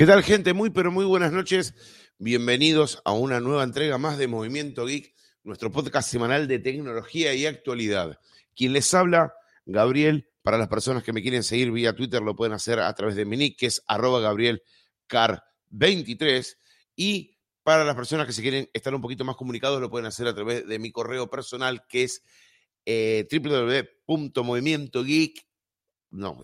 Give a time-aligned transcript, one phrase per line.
[0.00, 0.54] ¿Qué tal, gente?
[0.54, 1.74] Muy, pero muy buenas noches.
[2.18, 7.44] Bienvenidos a una nueva entrega más de Movimiento Geek, nuestro podcast semanal de tecnología y
[7.44, 8.18] actualidad.
[8.56, 9.34] Quien les habla,
[9.66, 10.30] Gabriel.
[10.40, 13.26] Para las personas que me quieren seguir vía Twitter, lo pueden hacer a través de
[13.26, 16.56] mi nick, que es arroba gabrielcar23.
[16.96, 20.26] Y para las personas que se quieren estar un poquito más comunicados, lo pueden hacer
[20.28, 22.22] a través de mi correo personal, que es
[22.86, 25.49] eh, www.movimientogeek
[26.10, 26.40] no,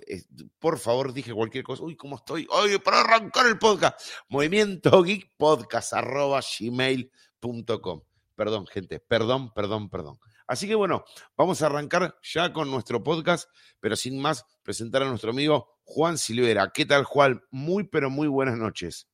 [0.60, 1.82] por favor, dije cualquier cosa.
[1.82, 2.46] Uy, ¿cómo estoy?
[2.50, 4.00] Oye, para arrancar el podcast.
[4.28, 8.02] Movimiento Geek Podcast, arroba gmail.com.
[8.36, 10.18] Perdón, gente, perdón, perdón, perdón.
[10.46, 11.04] Así que bueno,
[11.36, 13.50] vamos a arrancar ya con nuestro podcast,
[13.80, 16.70] pero sin más, presentar a nuestro amigo Juan Silvera.
[16.72, 17.42] ¿Qué tal, Juan?
[17.50, 19.08] Muy, pero muy buenas noches.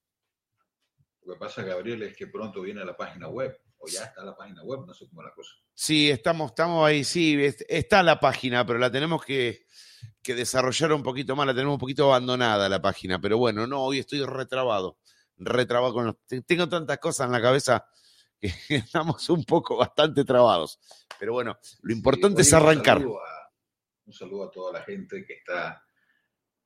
[1.25, 4.37] Lo que pasa, Gabriel, es que pronto viene la página web, o ya está la
[4.37, 5.53] página web, no sé cómo la cosa.
[5.75, 7.39] Sí, estamos, estamos ahí, sí,
[7.69, 9.67] está la página, pero la tenemos que,
[10.23, 13.83] que desarrollar un poquito más, la tenemos un poquito abandonada la página, pero bueno, no,
[13.83, 14.99] hoy estoy retrabado,
[15.37, 17.87] retrabado con tengo tantas cosas en la cabeza
[18.41, 20.81] que estamos un poco bastante trabados.
[21.19, 22.99] Pero bueno, lo importante es arrancar.
[22.99, 25.83] Un saludo, a, toda la gente que está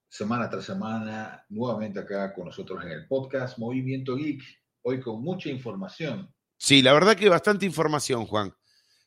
[0.09, 4.43] semana tras semana nuevamente acá con nosotros en el podcast Movimiento Geek,
[4.83, 6.34] hoy con mucha información.
[6.56, 8.55] Sí, la verdad que bastante información, Juan.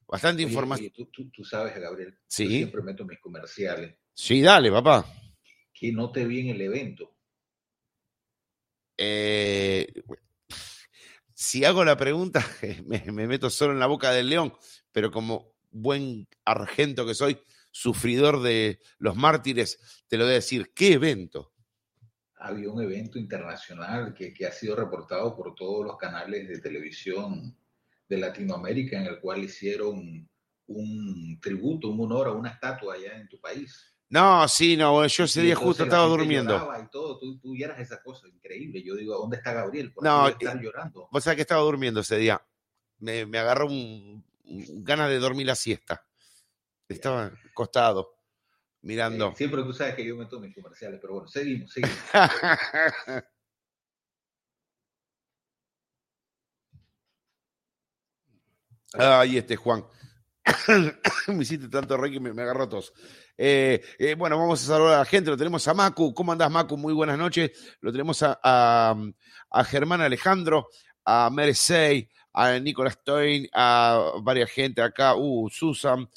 [0.10, 0.92] Bastante información.
[1.12, 2.46] Tú, sabes, Gabriel, ¿Sí?
[2.46, 5.06] yo siempre meto mis comerciales Sí, dale, papá.
[5.72, 7.16] Que no te vi en el evento.
[8.98, 9.88] Eh,
[11.34, 12.46] si hago la pregunta,
[12.86, 14.54] me, meto solo en la boca del león,
[14.92, 17.40] pero como buen argento que soy,
[17.72, 21.54] sufridor de los mártires, te lo voy a decir, ¿qué evento?
[22.36, 27.59] Había un evento internacional que, que ha sido reportado por todos los canales de televisión
[28.10, 30.28] de Latinoamérica, en el cual hicieron
[30.66, 33.96] un tributo, un honor a una estatua allá en tu país.
[34.10, 36.56] No, sí, no, yo ese día justo estaba durmiendo.
[36.84, 38.82] Y todo, tú, tú eras esa cosa increíble.
[38.84, 39.94] Yo digo, ¿dónde está Gabriel?
[39.94, 41.08] ¿Por no, estar llorando?
[41.12, 42.44] Vos sabés que estaba durmiendo ese día.
[42.98, 46.04] Me, me agarró un, ganas de dormir la siesta.
[46.88, 48.16] Estaba acostado,
[48.82, 49.30] mirando.
[49.30, 51.96] Eh, siempre tú sabes que yo meto mis comerciales, pero bueno, seguimos, seguimos.
[58.94, 59.86] Ay, este Juan.
[61.28, 62.94] me hiciste tanto rey que me, agarró tos.
[63.38, 65.30] Eh, eh, bueno, vamos a saludar a la gente.
[65.30, 66.14] Lo tenemos a Macu.
[66.14, 66.78] ¿Cómo andás, Macu?
[66.78, 67.52] Muy buenas noches.
[67.82, 70.70] Lo tenemos a, a, Germán Alejandro,
[71.06, 75.16] a Mersey, a Nicolás Stoin, a varias gente acá.
[75.16, 76.10] Uh, Susan.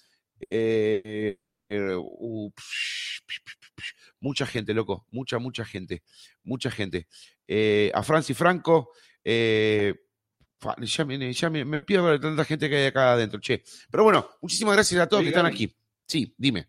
[0.50, 1.36] Eh,
[1.70, 2.50] uh,
[4.20, 5.06] mucha gente, loco.
[5.10, 6.02] Mucha, mucha gente.
[6.44, 7.06] Mucha gente.
[7.92, 8.92] a Francis Franco.
[10.78, 13.62] Ya, me, ya me, me, pierdo de tanta gente que hay acá adentro, che.
[13.90, 15.74] Pero bueno, muchísimas gracias a todos que están aquí.
[16.06, 16.68] Sí, dime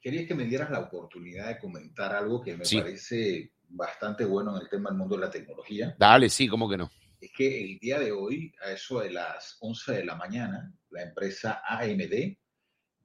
[0.00, 4.62] quería que me dieras la oportunidad de comentar algo que me parece bastante bueno en
[4.62, 5.94] el tema del mundo de la tecnología.
[5.98, 6.90] Dale, sí, ¿cómo que no?
[7.20, 11.02] Es que el día de hoy, a eso de las 11 de la mañana, la
[11.02, 12.36] empresa AMD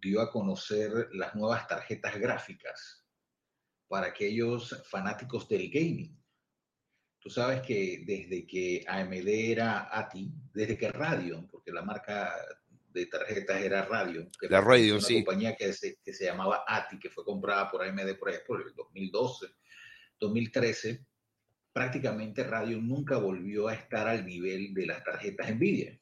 [0.02, 3.06] dio a conocer las nuevas tarjetas gráficas
[3.88, 6.18] para aquellos fanáticos del gaming.
[7.26, 12.32] Tú sabes que desde que AMD era ATI, desde que Radeon, porque la marca
[12.94, 14.30] de tarjetas era Radio.
[14.40, 17.82] Que la Radio, una compañía que se, que se llamaba ATI, que fue comprada por
[17.82, 19.48] AMD por, por el 2012,
[20.20, 21.04] 2013.
[21.74, 26.00] Prácticamente Radio nunca volvió a estar al nivel de las tarjetas Nvidia.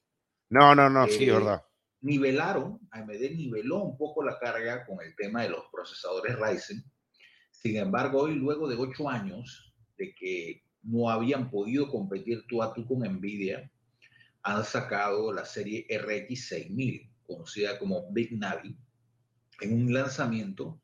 [0.50, 1.64] No, no, no, sí, eh, verdad.
[2.02, 6.84] Nivelaron, AMD niveló un poco la carga con el tema de los procesadores Ryzen.
[7.50, 12.74] Sin embargo, hoy, luego de ocho años de que no habían podido competir tú a
[12.74, 13.72] tú con Nvidia,
[14.44, 18.78] han sacado la serie RX 6000, conocida como Big Navi,
[19.62, 20.82] en un lanzamiento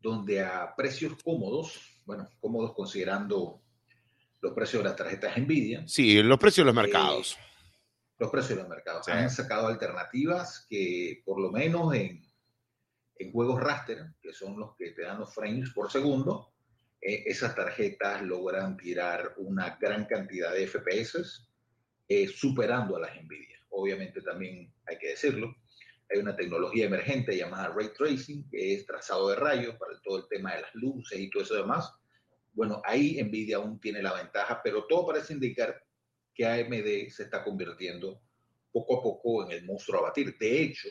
[0.00, 3.62] donde a precios cómodos, bueno, cómodos considerando
[4.40, 5.84] los precios de las tarjetas Nvidia.
[5.86, 7.36] Sí, los precios de los mercados.
[8.18, 9.00] Los precios del mercado.
[9.06, 12.22] Han sacado alternativas que, por lo menos en,
[13.16, 16.51] en juegos raster, que son los que te dan los frames por segundo,
[17.02, 21.46] eh, esas tarjetas logran tirar una gran cantidad de FPS,
[22.08, 23.58] eh, superando a las NVIDIA.
[23.70, 25.56] Obviamente también hay que decirlo,
[26.08, 30.28] hay una tecnología emergente llamada Ray Tracing, que es trazado de rayos para todo el
[30.28, 31.92] tema de las luces y todo eso demás.
[32.52, 35.82] Bueno, ahí Nvidia aún tiene la ventaja, pero todo parece indicar
[36.34, 38.22] que AMD se está convirtiendo
[38.70, 40.36] poco a poco en el monstruo a batir.
[40.38, 40.88] De hecho,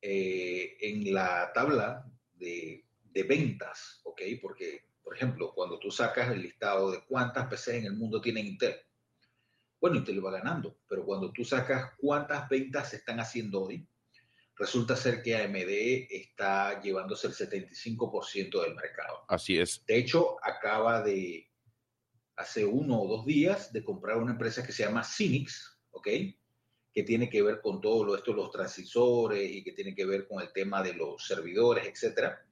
[0.00, 4.22] eh, en la tabla de, de, ventas, ¿ok?
[4.40, 8.46] Porque, por ejemplo, cuando tú sacas el listado de cuántas PCs en el mundo tienen
[8.46, 8.76] Intel,
[9.80, 13.88] bueno, Intel va ganando, pero cuando tú sacas cuántas ventas se están haciendo hoy,
[14.56, 19.24] resulta ser que AMD está llevándose el 75% del mercado.
[19.28, 19.82] Así es.
[19.86, 21.50] De hecho, acaba de,
[22.36, 26.08] hace uno o dos días, de comprar una empresa que se llama Cynix, ¿ok?
[26.92, 30.28] Que tiene que ver con todo lo, esto, los transisores y que tiene que ver
[30.28, 32.46] con el tema de los servidores, etcétera.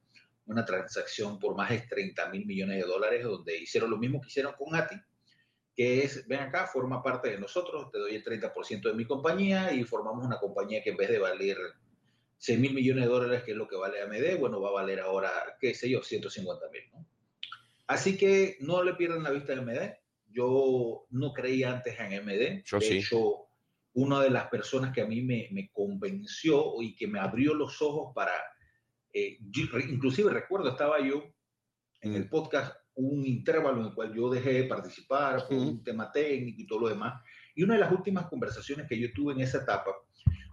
[0.49, 4.27] Una transacción por más de 30 mil millones de dólares, donde hicieron lo mismo que
[4.27, 4.95] hicieron con ATI,
[5.75, 9.71] que es, ven acá, forma parte de nosotros, te doy el 30% de mi compañía
[9.71, 11.57] y formamos una compañía que en vez de valer
[12.39, 14.99] 6 mil millones de dólares, que es lo que vale AMD, bueno, va a valer
[15.01, 17.05] ahora, qué sé yo, 150 mil, ¿no?
[17.87, 19.93] Así que no le pierdan la vista a AMD.
[20.31, 22.63] Yo no creía antes en AMD.
[22.63, 23.47] Yo de hecho,
[23.93, 27.81] una de las personas que a mí me, me convenció y que me abrió los
[27.81, 28.31] ojos para,
[29.27, 29.37] eh,
[29.89, 31.23] inclusive recuerdo, estaba yo
[32.01, 36.11] en el podcast un intervalo en el cual yo dejé de participar por un tema
[36.11, 37.21] técnico y todo lo demás.
[37.55, 39.91] Y una de las últimas conversaciones que yo tuve en esa etapa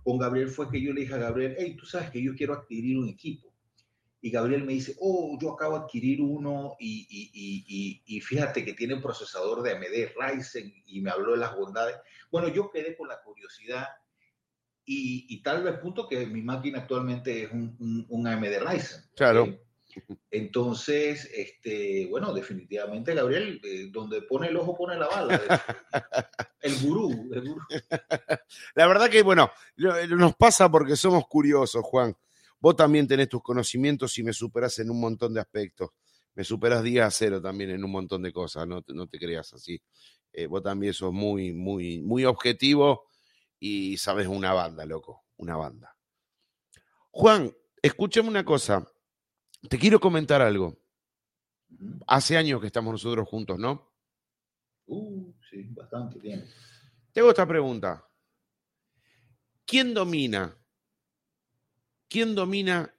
[0.05, 2.55] con Gabriel fue que yo le dije a Gabriel, hey, tú sabes que yo quiero
[2.55, 3.53] adquirir un equipo.
[4.21, 8.65] Y Gabriel me dice, oh, yo acabo de adquirir uno y, y, y, y, fíjate
[8.65, 11.97] que tiene un procesador de AMD Ryzen y me habló de las bondades.
[12.31, 13.87] Bueno, yo quedé con la curiosidad
[14.87, 19.03] y, tal vez punto que mi máquina actualmente es un, un, AMD Ryzen.
[19.17, 19.59] Claro.
[20.31, 25.41] Entonces, este, bueno, definitivamente, Gabriel, eh, donde pone el ojo pone la bala.
[26.61, 27.61] El, gurú, el gurú.
[28.75, 32.17] La verdad que, bueno, nos pasa porque somos curiosos, Juan.
[32.61, 35.91] Vos también tenés tus conocimientos y me superás en un montón de aspectos.
[36.35, 39.53] Me superás día a cero también en un montón de cosas, no, no te creas
[39.55, 39.81] así.
[40.33, 43.05] Eh, vos también sos muy, muy, muy objetivo
[43.59, 45.97] y sabes una banda, loco, una banda.
[47.11, 48.87] Juan, escúchame una cosa.
[49.69, 50.79] Te quiero comentar algo.
[52.07, 53.93] Hace años que estamos nosotros juntos, ¿no?
[54.87, 56.49] Uh, sí, bastante bien.
[57.13, 58.07] Te hago esta pregunta.
[59.65, 60.57] ¿Quién domina?
[62.09, 62.95] ¿Quién domina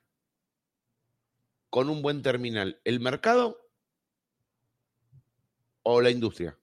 [1.69, 2.81] con un buen terminal?
[2.83, 3.57] ¿El mercado
[5.83, 6.57] o la industria?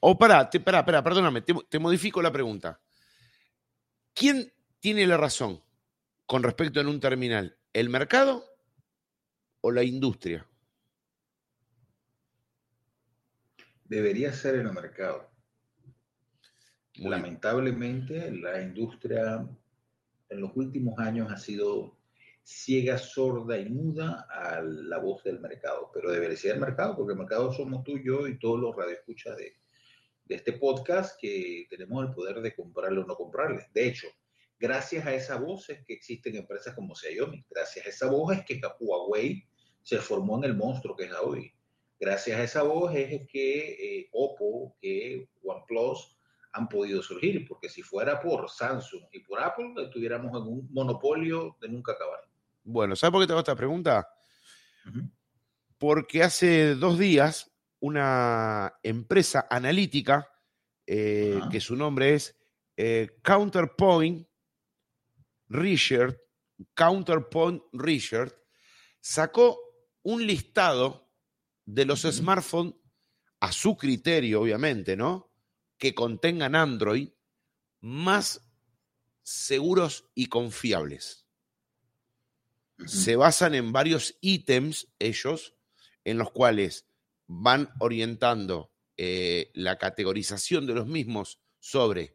[0.00, 2.80] O para, espera, espera, perdóname, te modifico la pregunta.
[4.14, 5.62] ¿Quién tiene la razón
[6.26, 7.56] con respecto en un terminal?
[7.72, 8.44] ¿El mercado
[9.60, 10.46] o la industria?
[13.84, 15.30] Debería ser el mercado.
[16.94, 19.46] Lamentablemente, la industria
[20.28, 21.96] en los últimos años ha sido
[22.42, 27.12] ciega, sorda y muda a la voz del mercado, pero debería ser el mercado, porque
[27.12, 29.56] el mercado somos tú, yo y todos los radioescuchas de,
[30.24, 33.66] de este podcast que tenemos el poder de comprarle o no comprarle.
[33.72, 34.08] De hecho,
[34.58, 38.44] gracias a esa voz es que existen empresas como Xiaomi, gracias a esa voz es
[38.44, 39.46] que Huawei
[39.82, 41.52] se formó en el monstruo que es hoy.
[41.98, 46.16] Gracias a esa voz es que eh, Oppo, que OnePlus
[46.52, 51.56] han podido surgir, porque si fuera por Samsung y por Apple, estuviéramos en un monopolio
[51.60, 52.20] de nunca acabar.
[52.64, 54.08] Bueno, ¿sabes por qué te hago esta pregunta?
[55.78, 57.50] Porque hace dos días
[57.80, 60.28] una empresa analítica,
[60.86, 62.36] eh, que su nombre es
[62.76, 64.26] eh, Counterpoint
[65.48, 66.16] Research,
[66.74, 68.34] Counterpoint Research,
[69.00, 69.58] sacó
[70.02, 71.10] un listado
[71.64, 72.74] de los smartphones
[73.40, 75.32] a su criterio, obviamente, ¿no?
[75.76, 77.08] Que contengan Android
[77.80, 78.40] más
[79.22, 81.21] seguros y confiables.
[82.86, 85.54] Se basan en varios ítems, ellos,
[86.04, 86.86] en los cuales
[87.26, 92.14] van orientando eh, la categorización de los mismos sobre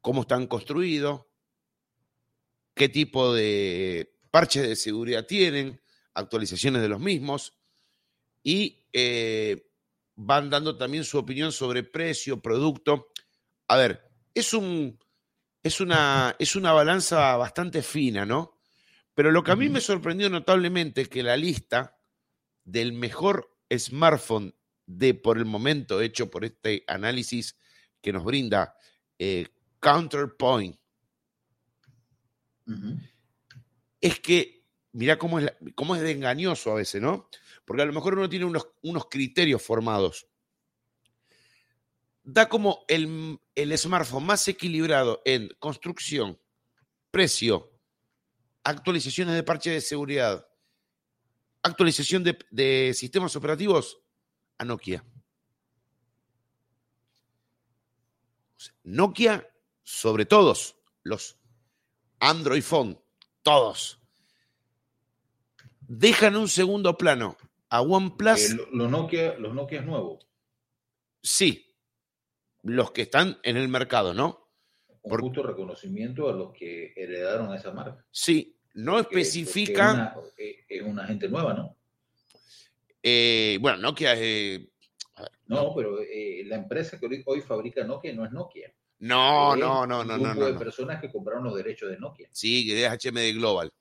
[0.00, 1.22] cómo están construidos,
[2.74, 5.80] qué tipo de parches de seguridad tienen,
[6.14, 7.54] actualizaciones de los mismos
[8.42, 9.70] y eh,
[10.14, 13.08] van dando también su opinión sobre precio, producto.
[13.68, 14.98] A ver, es, un,
[15.62, 18.57] es, una, es una balanza bastante fina, ¿no?
[19.18, 21.98] Pero lo que a mí me sorprendió notablemente es que la lista
[22.62, 24.54] del mejor smartphone
[24.86, 27.58] de por el momento hecho por este análisis
[28.00, 28.76] que nos brinda
[29.18, 29.48] eh,
[29.80, 30.78] Counterpoint.
[34.00, 37.28] Es que, mira cómo es, cómo es de engañoso a veces, ¿no?
[37.64, 40.28] Porque a lo mejor uno tiene unos, unos criterios formados.
[42.22, 46.40] Da como el, el smartphone más equilibrado en construcción,
[47.10, 47.77] precio,
[48.68, 50.46] actualizaciones de parche de seguridad,
[51.62, 54.00] actualización de, de sistemas operativos
[54.58, 55.04] a Nokia.
[58.84, 59.48] Nokia
[59.82, 61.38] sobre todos, los
[62.20, 63.00] Android Phone,
[63.42, 64.00] todos.
[65.80, 67.38] Dejan un segundo plano
[67.70, 68.50] a OnePlus.
[68.50, 70.28] Eh, los, Nokia, los Nokia nuevos.
[71.22, 71.74] Sí,
[72.62, 74.50] los que están en el mercado, ¿no?
[74.88, 78.04] Un Por, justo reconocimiento a los que heredaron esa marca.
[78.10, 80.14] Sí, no especifica.
[80.36, 81.76] Eh, es una, gente nueva, ¿no?
[83.02, 84.60] Eh, bueno, Nokia es.
[85.46, 85.98] no, pero
[86.44, 88.72] la empresa que hoy fabrica Nokia no es Nokia.
[89.00, 90.24] No, no, no, no, no.
[90.24, 92.28] Un grupo de personas que compraron los derechos de Nokia.
[92.32, 93.72] Sí, que es HMD Global.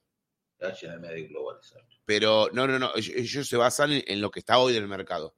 [0.60, 1.96] HMD Global, exacto.
[2.06, 5.36] Pero no, no, no, ellos se basan en, lo que está hoy del mercado.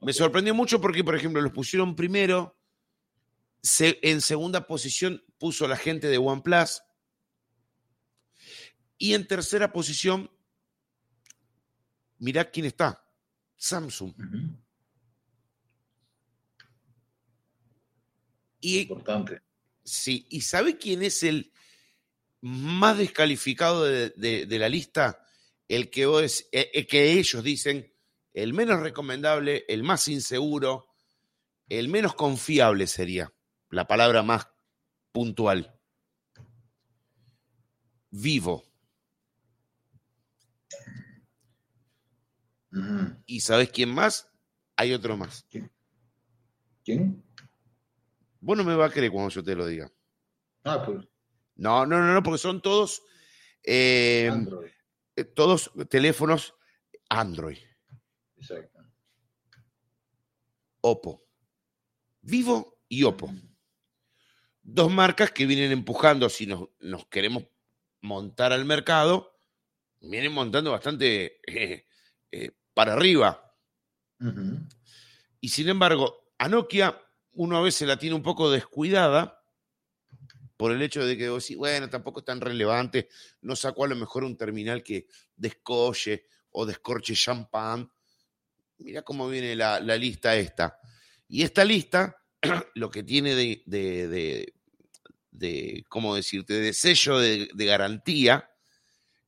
[0.00, 2.56] Me sorprendió mucho porque, por ejemplo, los pusieron primero,
[3.80, 6.82] en segunda posición puso la gente de OnePlus
[9.02, 10.30] y en tercera posición,
[12.18, 13.04] mirá quién está,
[13.56, 14.14] Samsung.
[18.60, 19.42] Y, Importante.
[19.82, 21.52] Sí, ¿y sabe quién es el
[22.42, 25.26] más descalificado de, la lista?
[25.66, 27.92] El que, vos, eh, eh, que ellos dicen
[28.32, 30.86] el menos recomendable, el más inseguro,
[31.68, 33.32] el menos confiable sería
[33.68, 34.46] la palabra más
[35.10, 35.76] puntual.
[38.12, 38.71] Vivo.
[43.26, 44.30] ¿Y sabes quién más?
[44.76, 45.46] Hay otro más.
[46.84, 47.22] ¿Quién?
[48.40, 49.92] Vos no me vas a creer cuando yo te lo diga.
[50.64, 51.06] Ah, pues.
[51.54, 53.02] No, no, no, no, porque son todos.
[53.62, 54.70] Eh, Android.
[55.14, 56.54] Eh, todos teléfonos
[57.08, 57.58] Android.
[58.36, 58.80] Exacto.
[60.80, 61.24] Oppo.
[62.22, 63.32] Vivo y Oppo.
[64.62, 66.68] Dos marcas que vienen empujando, si nos,
[67.10, 67.44] queremos
[68.00, 69.31] montar al mercado,
[70.02, 71.86] vienen montando bastante eh,
[72.74, 73.54] para arriba.
[75.40, 77.00] Y sin embargo, a Nokia
[77.32, 79.42] uno a veces la tiene un poco descuidada
[80.56, 83.08] por el hecho de que vos bueno, tampoco es tan relevante,
[83.40, 87.90] no sacó a lo mejor un terminal que descolle o descorche champán.
[88.78, 90.78] Mira cómo viene la, lista esta.
[91.26, 92.16] Y esta lista,
[92.74, 94.54] lo que tiene de, de,
[95.30, 98.48] de, ¿cómo decirte?, de sello de, de garantía,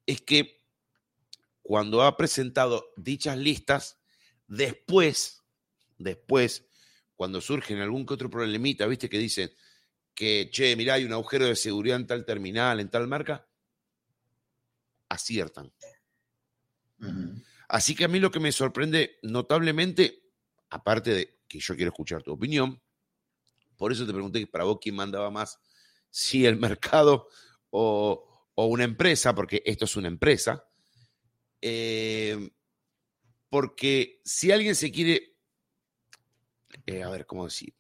[0.07, 0.64] es que
[1.65, 3.99] cuando ha presentado dichas listas,
[4.47, 5.43] después,
[5.99, 6.69] después
[7.17, 9.51] cuando surgen algún que otro problemita, viste, que dicen
[10.15, 13.49] que, che, mirá, hay un agujero de seguridad en tal terminal, en tal marca,
[15.09, 15.73] aciertan.
[17.69, 20.23] Así que a mí lo que me sorprende notablemente,
[20.71, 22.81] aparte de que yo quiero escuchar tu opinión,
[23.77, 25.59] por eso te pregunté para vos quién mandaba más,
[26.11, 27.29] si el mercado
[27.71, 30.69] o, una empresa, porque esto es una empresa,
[31.61, 32.51] eh,
[33.49, 35.35] porque si alguien se quiere
[36.87, 37.75] eh, a ver, ¿cómo decir?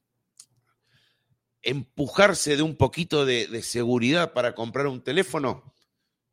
[1.63, 5.75] Empujarse de un poquito de, seguridad para comprar un teléfono,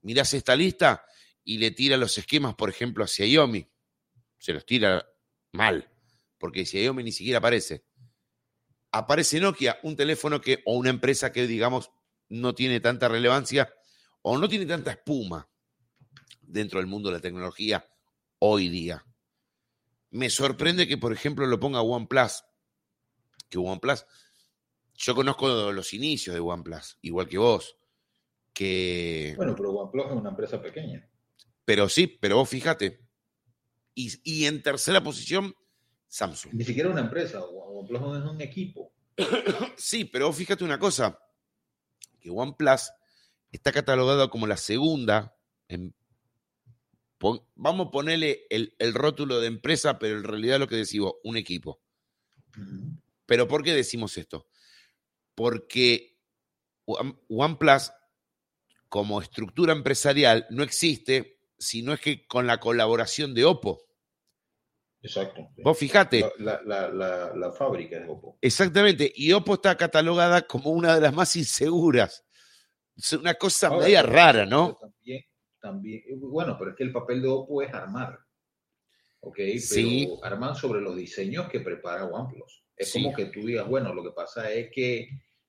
[0.02, 1.06] mirás esta lista
[1.44, 3.68] y le tira los esquemas, por ejemplo, a Xiaomi.
[4.38, 5.08] Se los tira
[5.52, 5.90] mal,
[6.38, 7.86] porque Xiaomi ni siquiera aparece.
[8.92, 11.92] Aparece Nokia, un teléfono que, o una empresa que, digamos,
[12.28, 13.74] no tiene tanta relevancia
[14.22, 15.50] o no tiene tanta espuma
[16.52, 17.86] dentro del mundo de la tecnología
[18.40, 19.06] hoy día.
[20.12, 22.44] Me sorprende que, por ejemplo, lo ponga OnePlus,
[23.50, 24.06] que OnePlus.
[24.96, 27.78] Yo conozco los inicios de OnePlus, igual que vos.
[28.54, 29.34] Que...
[29.38, 31.08] Bueno, pero OnePlus es una empresa pequeña.
[31.64, 33.00] Pero sí, pero vos fíjate.
[33.94, 35.54] Y, en tercera posición,
[36.08, 36.54] Samsung.
[36.54, 38.94] Ni siquiera una empresa, OnePlus no es un equipo.
[39.78, 41.20] sí, pero vos fíjate una cosa,
[42.20, 42.92] que OnePlus
[43.52, 45.38] está catalogado como la segunda,
[47.56, 51.82] vamos a ponerle el, rótulo de empresa, pero en realidad lo que decimos, un equipo.
[53.26, 54.48] Pero ¿por qué decimos esto?
[55.36, 56.18] Porque
[56.86, 57.92] OnePlus,
[58.90, 63.84] como estructura empresarial, no existe si no es que con la colaboración de Oppo.
[65.04, 65.48] Exacto.
[65.64, 66.26] Vos fijate.
[66.40, 68.38] La, fábrica de Oppo.
[68.42, 69.12] Exactamente.
[69.16, 72.26] Y Oppo está catalogada como una de las más inseguras.
[72.96, 74.78] Es una cosa media rara, ¿no?
[74.80, 75.24] También,
[75.62, 78.20] también, bueno, pero es que el papel de Oppo es armar.
[79.22, 79.38] ¿Ok?
[79.38, 80.10] Pero sí.
[80.24, 82.66] arman sobre los diseños que prepara OnePlus.
[82.76, 85.08] Es como que tú digas, bueno, lo que pasa es que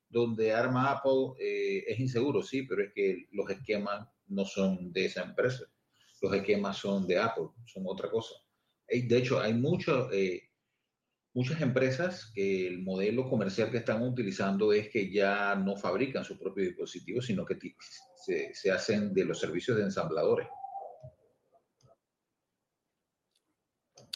[0.09, 5.07] donde arma Apple eh, es inseguro, sí, pero es que los esquemas no son de
[5.07, 5.65] esa empresa.
[6.21, 8.35] Los esquemas son de Apple, son otra cosa.
[8.87, 10.51] De hecho, hay mucho, eh,
[11.35, 16.39] muchas empresas que el modelo comercial que están utilizando es que ya no fabrican su
[16.39, 17.59] propio dispositivo, sino que
[18.17, 20.49] se, se hacen de los servicios de ensambladores.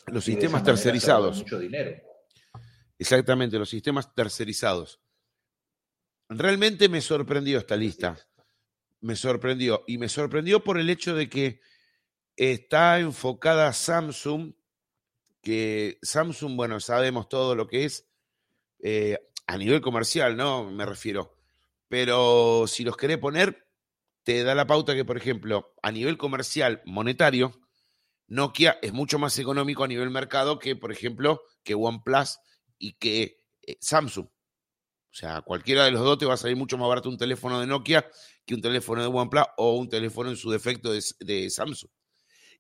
[0.09, 1.39] Los sistemas tercerizados.
[1.39, 2.01] Mucho dinero.
[2.99, 5.01] Exactamente, los sistemas tercerizados.
[6.29, 8.17] Realmente me sorprendió esta lista.
[9.01, 9.85] Me sorprendió.
[9.87, 11.61] Y me sorprendió por el hecho de que
[12.37, 14.55] está enfocada Samsung,
[15.47, 18.09] que Samsung, bueno, sabemos todo lo que es
[18.81, 20.69] eh, a nivel comercial, ¿no?
[20.73, 21.37] Me refiero.
[21.87, 23.65] Pero si los querés poner,
[24.25, 27.61] te da la pauta que, por ejemplo, a nivel comercial, monetario,
[28.27, 32.41] Nokia es mucho más económico a nivel mercado que, por ejemplo, que OnePlus
[32.77, 34.27] y que eh, Samsung.
[34.27, 37.61] O sea, cualquiera de los dos te va a salir mucho más barato un teléfono
[37.61, 38.11] de Nokia
[38.45, 41.91] que un teléfono de OnePlus o un teléfono en su defecto de, Samsung.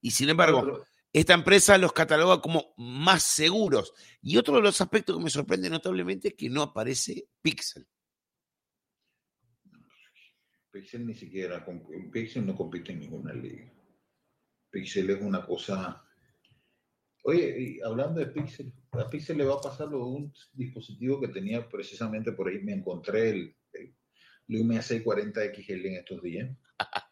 [0.00, 0.84] Y sin embargo,
[1.20, 3.94] esta empresa los cataloga como más seguros.
[4.20, 7.86] Y otro de los aspectos que me sorprende notablemente es que no aparece Pixel.
[10.70, 11.64] Pixel ni siquiera,
[12.12, 13.72] Pixel no compite en ninguna liga.
[14.68, 16.04] Pixel es una cosa.
[17.24, 21.28] Oye, hablando de Pixel, a Pixel le va a pasar lo de un dispositivo que
[21.28, 22.62] tenía precisamente por ahí.
[22.62, 23.96] Me encontré el, el
[24.48, 26.50] Lumia 640 XL en estos días.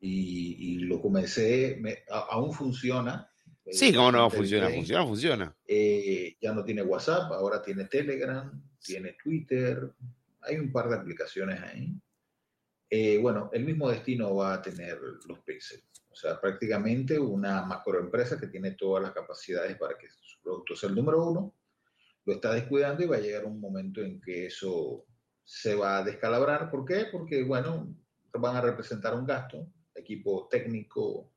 [0.00, 3.30] Y, lo comencé, aún funciona.
[3.70, 5.56] Sí, cómo no funciona, funciona, funciona.
[5.66, 8.50] Eh, ya no tiene WhatsApp, ahora tiene Telegram,
[8.82, 9.92] tiene Twitter,
[10.40, 11.94] hay un par de aplicaciones ahí.
[12.90, 15.82] Eh, bueno, el mismo destino va a tener los Pixel.
[16.10, 20.88] O sea, prácticamente una macroempresa que tiene todas las capacidades para que su producto sea
[20.88, 21.54] el número uno,
[22.24, 25.06] lo está descuidando y va a llegar un momento en que eso
[25.44, 26.70] se va a descalabrar.
[26.70, 27.06] ¿Por qué?
[27.12, 27.94] Porque, bueno,
[28.32, 29.66] van a representar un gasto,
[30.08, 31.34] equipo técnico,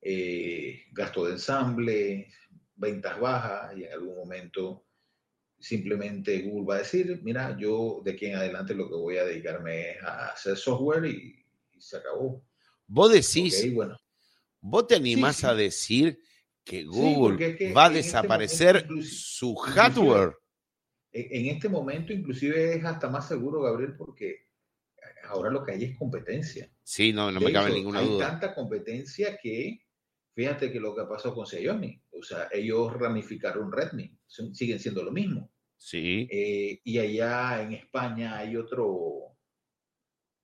[0.00, 2.28] eh, gasto de ensamble,
[2.76, 4.86] ventas bajas y en algún momento
[5.58, 9.24] simplemente Google va a decir, mira, yo de aquí en adelante lo que voy a
[9.24, 11.44] dedicarme es a hacer software y,
[11.80, 12.44] se acabó.
[12.88, 13.96] Vos decís, bueno,
[14.60, 16.20] vos te animás a decir
[16.64, 20.36] que Google va a este desaparecer su hardware.
[21.12, 24.47] En este momento inclusive es hasta más seguro, Gabriel, porque
[25.24, 26.70] ahora lo que hay es competencia.
[26.82, 28.24] Sí, no, no me cabe ninguna duda.
[28.24, 29.80] Hay tanta competencia que,
[30.34, 35.12] fíjate que lo que pasó con Xiaomi, o sea, ellos ramificaron Redmi, siguen siendo lo
[35.12, 35.50] mismo.
[35.76, 36.28] Sí.
[36.30, 39.36] Eh, y allá en España hay otro,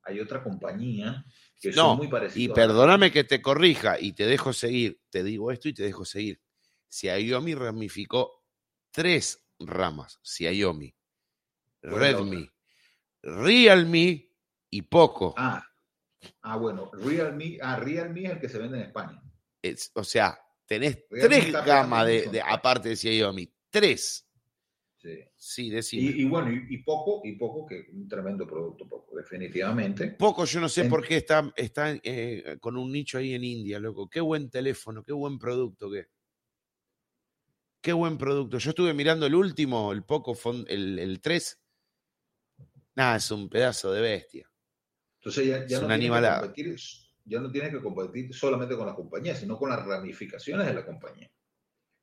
[0.03, 1.25] hay otra compañía
[1.61, 2.53] que son muy parecidos.
[2.53, 5.01] Y perdóname que te corrija y te dejo seguir.
[5.11, 6.41] Te digo esto y te dejo seguir.
[6.89, 8.45] Xiaomi ramificó
[8.93, 10.21] tres ramas.
[10.23, 10.95] Xiaomi,
[11.83, 12.49] Redmi,
[13.23, 14.34] Realme
[14.75, 15.35] y Poco.
[15.37, 15.65] Ah,
[16.43, 19.23] ah, bueno, Realme, ah, Realme es el que se vende en España.
[19.95, 23.55] o sea, tenés tres gamas de, aparte de Xiaomi.
[23.71, 24.29] Tres.
[25.37, 30.09] Sí, sí Y, bueno, y, poco, y poco, que un tremendo producto, poco, definitivamente.
[30.13, 33.79] Poco, yo no sé por qué está, está eh, con un nicho ahí en India,
[33.79, 34.09] loco.
[34.09, 36.07] Qué buen teléfono, qué buen producto que.
[37.81, 38.59] Qué buen producto.
[38.59, 41.61] Yo estuve mirando el último, el Poco, el, el 3.
[42.97, 44.51] Nada, es un pedazo de bestia.
[45.25, 46.77] Entonces ya, ya no competir,
[47.25, 50.85] ya no tienes que competir solamente con la compañía, sino con las ramificaciones de la
[50.85, 51.31] compañía.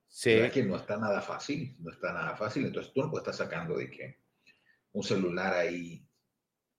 [0.08, 0.42] Sí.
[0.52, 2.66] que no está nada fácil, no está nada fácil.
[2.66, 4.22] Entonces tú no puedes estar sacando de que
[4.94, 6.04] un celular ahí,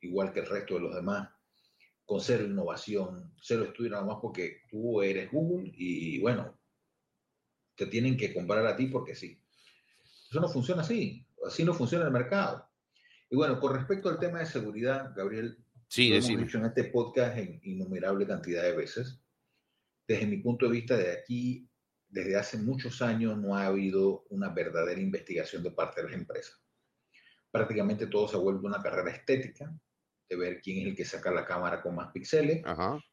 [0.01, 1.29] igual que el resto de los demás,
[2.05, 6.59] con cero innovación, cero estudio nada más porque tú eres Google y bueno,
[7.77, 9.41] te tienen que comprar a ti porque sí.
[10.29, 12.69] Eso no funciona así, así no funciona el mercado.
[13.31, 15.57] Y bueno, con respecto al tema de seguridad, Gabriel,
[15.93, 19.21] sí, lo hemos dicho en este podcast en innumerable cantidad de veces.
[20.09, 21.69] Desde mi punto de vista, de aquí
[22.09, 26.59] desde hace muchos años no ha habido una verdadera investigación de parte de las empresas.
[27.51, 29.71] Prácticamente todo se ha vuelto una carrera estética,
[30.31, 32.63] de ver quién es el que saca la cámara con más píxeles,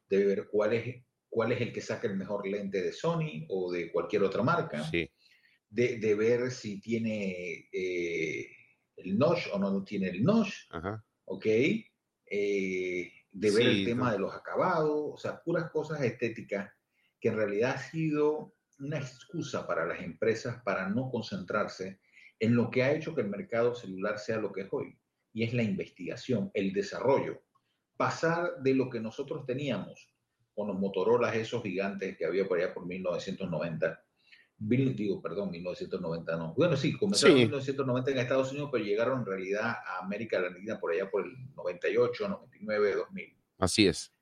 [0.09, 3.69] de ver cuál es, cuál es el que saca el mejor lente de Sony o
[3.69, 4.89] de cualquier otra marca,
[5.69, 8.47] de, ver si tiene eh,
[8.95, 10.53] el notch o no tiene el notch,
[11.25, 11.45] ¿ok?
[12.29, 16.71] Eh, de ver el tema de los acabados, o sea, puras cosas estéticas
[17.19, 21.99] que en realidad ha sido una excusa para las empresas para no concentrarse
[22.39, 24.97] en lo que ha hecho que el mercado celular sea lo que es hoy,
[25.33, 27.43] y es la investigación, el desarrollo.
[27.97, 30.09] Pasar de lo que nosotros teníamos
[30.55, 34.03] con los Motorola, esos gigantes que había por allá por 1990,
[34.59, 36.53] digo, perdón, 1990 no.
[36.53, 40.79] Bueno, sí, comenzaron en 1990 en Estados Unidos, pero llegaron en realidad a América Latina
[40.79, 43.37] por allá por el 98, 99, 2000.
[43.57, 44.13] Así es.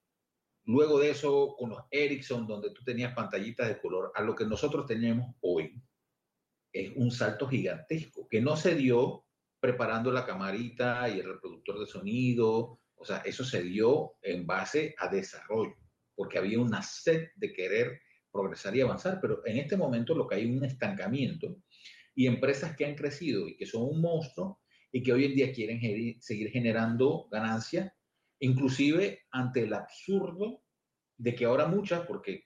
[0.66, 4.46] Luego de eso, con los Ericsson, donde tú tenías pantallitas de color, a lo que
[4.46, 5.82] nosotros tenemos hoy,
[6.74, 9.26] es un salto gigantesco, que no se dio
[9.60, 14.94] preparando la camarita y el reproductor de sonido, o sea, eso se dio en base
[14.98, 15.76] a desarrollo,
[16.16, 18.02] porque había una sed de querer
[18.38, 21.58] progresar y avanzar, pero en este momento lo que hay es un estancamiento
[22.14, 25.52] y empresas que han crecido y que son un monstruo y que hoy en día
[25.52, 25.80] quieren
[26.22, 27.92] seguir generando ganancias,
[28.40, 30.64] inclusive ante el absurdo
[31.18, 32.46] de que ahora muchas, porque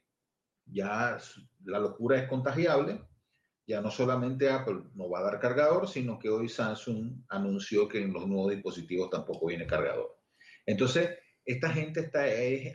[0.65, 1.17] ya
[1.65, 3.01] la locura es contagiable,
[3.67, 8.01] ya no solamente Apple no va a dar cargador, sino que hoy Samsung anunció que
[8.01, 10.17] en los nuevos dispositivos tampoco viene cargador.
[10.65, 11.09] Entonces,
[11.53, 12.25] esta gente está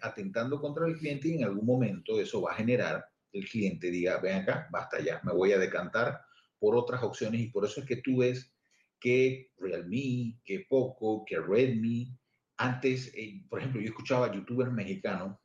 [0.03, 3.91] atentando contra el cliente y en algún momento eso va a generar que el cliente
[3.91, 6.21] diga, ven acá, basta ya, me voy a decantar
[6.59, 8.53] por otras opciones y por eso es que tú ves
[8.99, 12.17] que Realme, que Poco, que Redmi,
[12.57, 15.39] antes, eh, por ejemplo, yo escuchaba youtubers mexicanos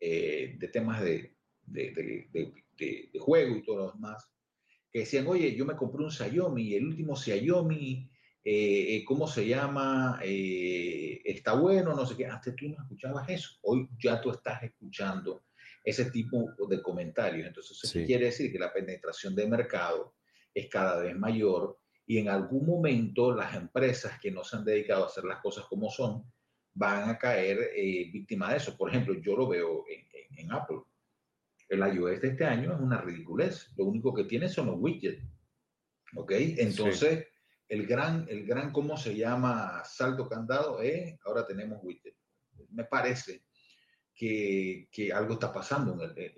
[0.00, 1.92] eh, de temas de, de,
[2.32, 4.30] de, de, juego y todo lo demás,
[4.90, 8.10] que decían, oye, yo me compré un Xiaomi, el último Xiaomi
[8.46, 10.20] eh, eh, ¿cómo se llama?
[10.22, 12.26] Eh, está bueno, no sé qué.
[12.26, 13.52] Antes tú no escuchabas eso.
[13.62, 15.46] Hoy ya tú estás escuchando
[15.82, 17.46] ese tipo de comentarios.
[17.46, 20.16] Entonces, eso quiere decir que la penetración de mercado
[20.52, 25.04] es cada vez mayor y en algún momento las empresas que no se han dedicado
[25.04, 26.30] a hacer las cosas como son
[26.74, 27.70] van a caer
[28.12, 28.76] víctimas de eso.
[28.76, 30.80] Por ejemplo, yo lo veo en, Apple.
[31.68, 33.72] El iOS de este año es una ridiculez.
[33.78, 35.22] Lo único que tiene son los widgets.
[36.14, 36.32] ¿Ok?
[36.32, 37.26] Entonces,
[37.68, 39.82] el gran, el gran, ¿cómo se llama?
[39.84, 42.14] Saldo candado es, ahora tenemos widget.
[42.70, 43.44] Me parece
[44.14, 46.32] que, que algo está pasando en el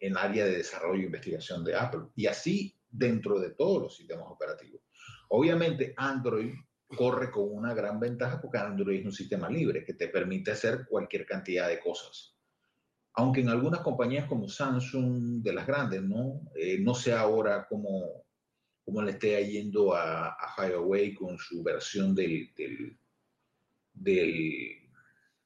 [0.00, 2.02] en, área de desarrollo e investigación de Apple.
[2.14, 4.82] Y así dentro de todos los sistemas operativos.
[5.28, 6.54] Obviamente Android
[6.86, 10.86] corre con una gran ventaja porque Android es un sistema libre que te permite hacer
[10.88, 12.34] cualquier cantidad de cosas.
[13.14, 18.24] Aunque en algunas compañías como Samsung, de las grandes, no, eh, no sé ahora cómo,
[18.88, 22.50] cómo le esté yendo a, a Huawei con su versión del,
[23.92, 24.88] del,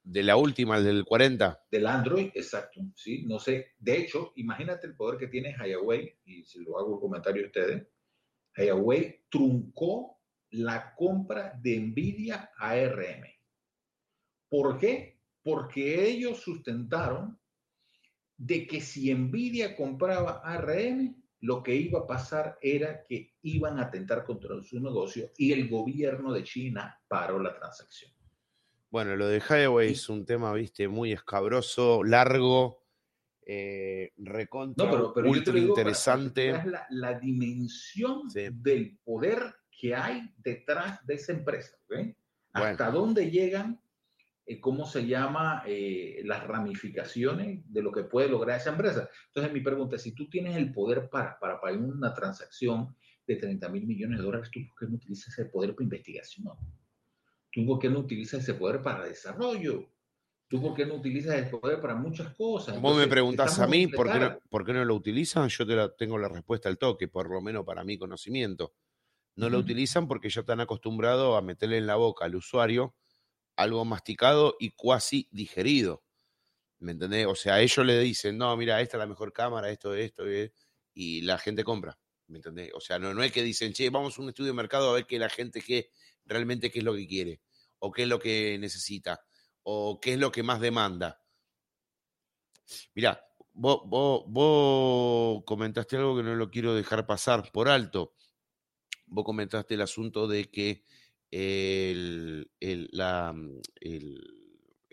[0.01, 1.65] de la última, el del 40.
[1.69, 3.73] Del Android, exacto, sí, no sé.
[3.81, 7.47] De hecho, imagínate el poder que tiene Huawei, y si lo hago un comentario a
[7.47, 7.85] ustedes,
[8.57, 13.25] Huawei truncó la compra de Nvidia a ARM.
[14.49, 15.19] ¿Por qué?
[15.43, 17.37] Porque ellos sustentaron
[18.37, 23.83] de que si Nvidia compraba ARM, lo que iba a pasar era que iban a
[23.83, 28.13] atentar contra su negocio y el gobierno de China paró la transacción.
[28.91, 32.85] Bueno, lo de Huawei es un tema, viste, muy escabroso, largo,
[33.45, 36.63] eh, recontra, no, pero, ultra interesante.
[36.91, 41.77] la, dimensión del poder que hay detrás de esa empresa.
[42.53, 43.81] ¿Hasta dónde llegan
[44.45, 45.63] eh, ¿cómo se llama?
[45.67, 49.09] Eh, las ramificaciones de lo que puede lograr esa empresa.
[49.29, 53.37] Entonces mi pregunta es, si tú tienes el poder para, para pagar una transacción de
[53.37, 56.49] 30 mil millones de dólares, ¿tú por qué no utilizas ese poder para investigación?
[57.53, 59.89] ¿Tú por qué no utilizas ese poder para desarrollo?
[60.49, 62.79] ¿Tú por qué no utilizas el poder para muchas cosas?
[62.81, 65.89] Vos me preguntás a mí por qué, no, por qué no lo utilizan, yo te
[65.97, 68.75] tengo la respuesta al toque, por lo menos para mi conocimiento.
[69.35, 72.95] No lo utilizan porque ya están acostumbrados a meterle en la boca al usuario
[73.63, 76.05] algo masticado y cuasi digerido.
[76.81, 77.27] ¿Me entendés?
[77.27, 80.53] O sea, ellos le dicen, no, mira, esta es la mejor cámara, esto, esto, eh",
[80.95, 81.99] y la gente compra.
[82.29, 82.73] ¿Me entendés?
[82.75, 84.95] O sea, no, no es que dicen, che, vamos a un estudio de mercado a
[84.95, 85.91] ver que la gente qué,
[86.25, 87.41] realmente qué es lo que quiere,
[87.79, 89.21] o qué es lo que necesita,
[89.63, 91.23] o qué es lo que más demanda.
[92.95, 98.15] Mira, vos, vos, vos comentaste algo que no lo quiero dejar pasar por alto.
[99.07, 100.85] Vos comentaste el asunto de que
[101.33, 102.43] mm,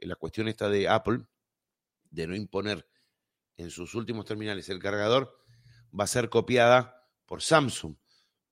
[0.02, 1.19] la cuestión esta de Apple,
[2.10, 2.88] de no imponer
[3.58, 5.38] en sus últimos terminales el cargador,
[5.97, 7.95] va a ser copiada por Samsung.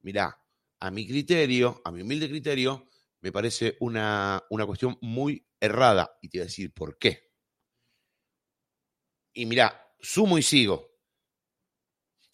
[0.02, 0.43] Mirá,
[0.80, 2.88] a mi criterio, a mi humilde criterio,
[3.21, 6.17] me parece una, una cuestión muy errada.
[6.21, 7.32] Y te voy a decir por qué.
[9.34, 10.97] Y mirá, sumo y sigo.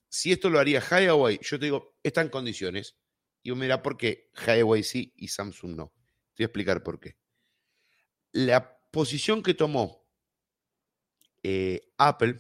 [0.09, 2.95] Si esto lo haría Huawei, yo te digo, está en condiciones.
[3.43, 4.31] Y uno mira por qué
[4.83, 5.93] sí y Samsung no.
[6.33, 7.17] Te voy a explicar por qué.
[8.31, 10.07] La posición que tomó
[11.43, 12.39] eh, Apple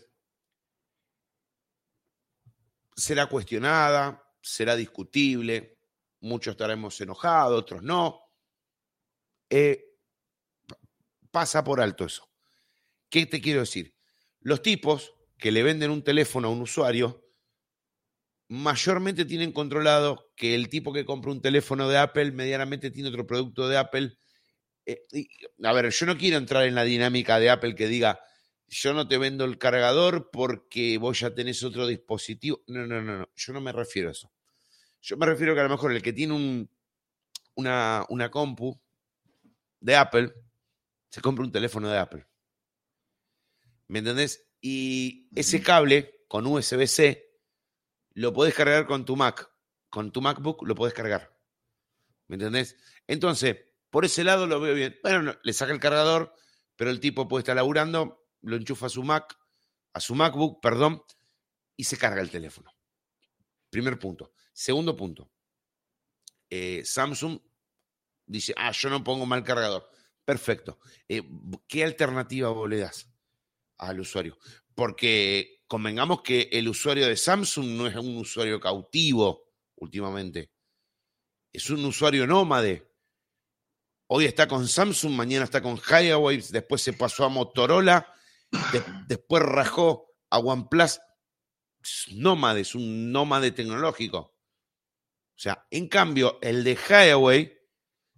[2.95, 5.77] será cuestionada, será discutible,
[6.21, 8.21] muchos estaremos enojados, otros no.
[9.49, 9.97] Eh,
[11.31, 12.29] pasa por alto eso.
[13.09, 13.95] ¿Qué te quiero decir?
[14.39, 17.22] Los tipos que le venden un teléfono a un usuario
[18.53, 23.25] mayormente tienen controlado que el tipo que compra un teléfono de Apple medianamente tiene otro
[23.25, 24.15] producto de Apple.
[24.85, 25.07] Eh,
[25.63, 28.19] a ver, yo no quiero entrar en la dinámica de Apple que diga,
[28.67, 32.61] yo no te vendo el cargador porque vos ya tenés otro dispositivo.
[32.67, 34.31] No, no, no, no, yo no me refiero a eso.
[35.01, 36.69] Yo me refiero que a lo mejor el que tiene un,
[37.55, 38.79] una, una compu
[39.79, 40.31] de Apple,
[41.09, 42.27] se compra un teléfono de Apple.
[43.87, 44.45] ¿Me entendés?
[44.61, 47.32] Y ese cable con USB-C
[48.13, 49.49] lo podés cargar con tu Mac.
[49.89, 51.37] Con tu MacBook lo podés cargar.
[52.27, 52.77] ¿Me entendés?
[53.07, 53.57] Entonces,
[53.89, 54.97] por ese lado lo veo bien.
[55.03, 56.33] Bueno, le saca el cargador,
[56.75, 59.37] pero el tipo puede estar laburando, lo enchufa a su Mac,
[59.93, 61.03] a su MacBook, perdón,
[61.75, 62.71] y se carga el teléfono.
[63.69, 64.33] Primer punto.
[64.51, 65.31] Segundo punto.
[66.49, 67.39] Eh, Samsung
[68.25, 69.89] dice, ah, yo no pongo mal cargador.
[70.25, 70.79] Perfecto.
[71.07, 71.21] Eh,
[71.67, 73.11] ¿Qué alternativa vos le das
[73.77, 74.37] al usuario?
[74.73, 80.51] Porque convengamos que el usuario de Samsung no es un usuario cautivo últimamente.
[81.51, 82.91] Es un usuario nómade.
[84.07, 88.13] Hoy está con Samsung, mañana está con Huawei, después se pasó a Motorola,
[89.07, 90.99] después rajó a OnePlus.
[91.81, 94.17] Es nómade, es un nómade tecnológico.
[94.17, 97.57] O sea, en cambio, el de Huawei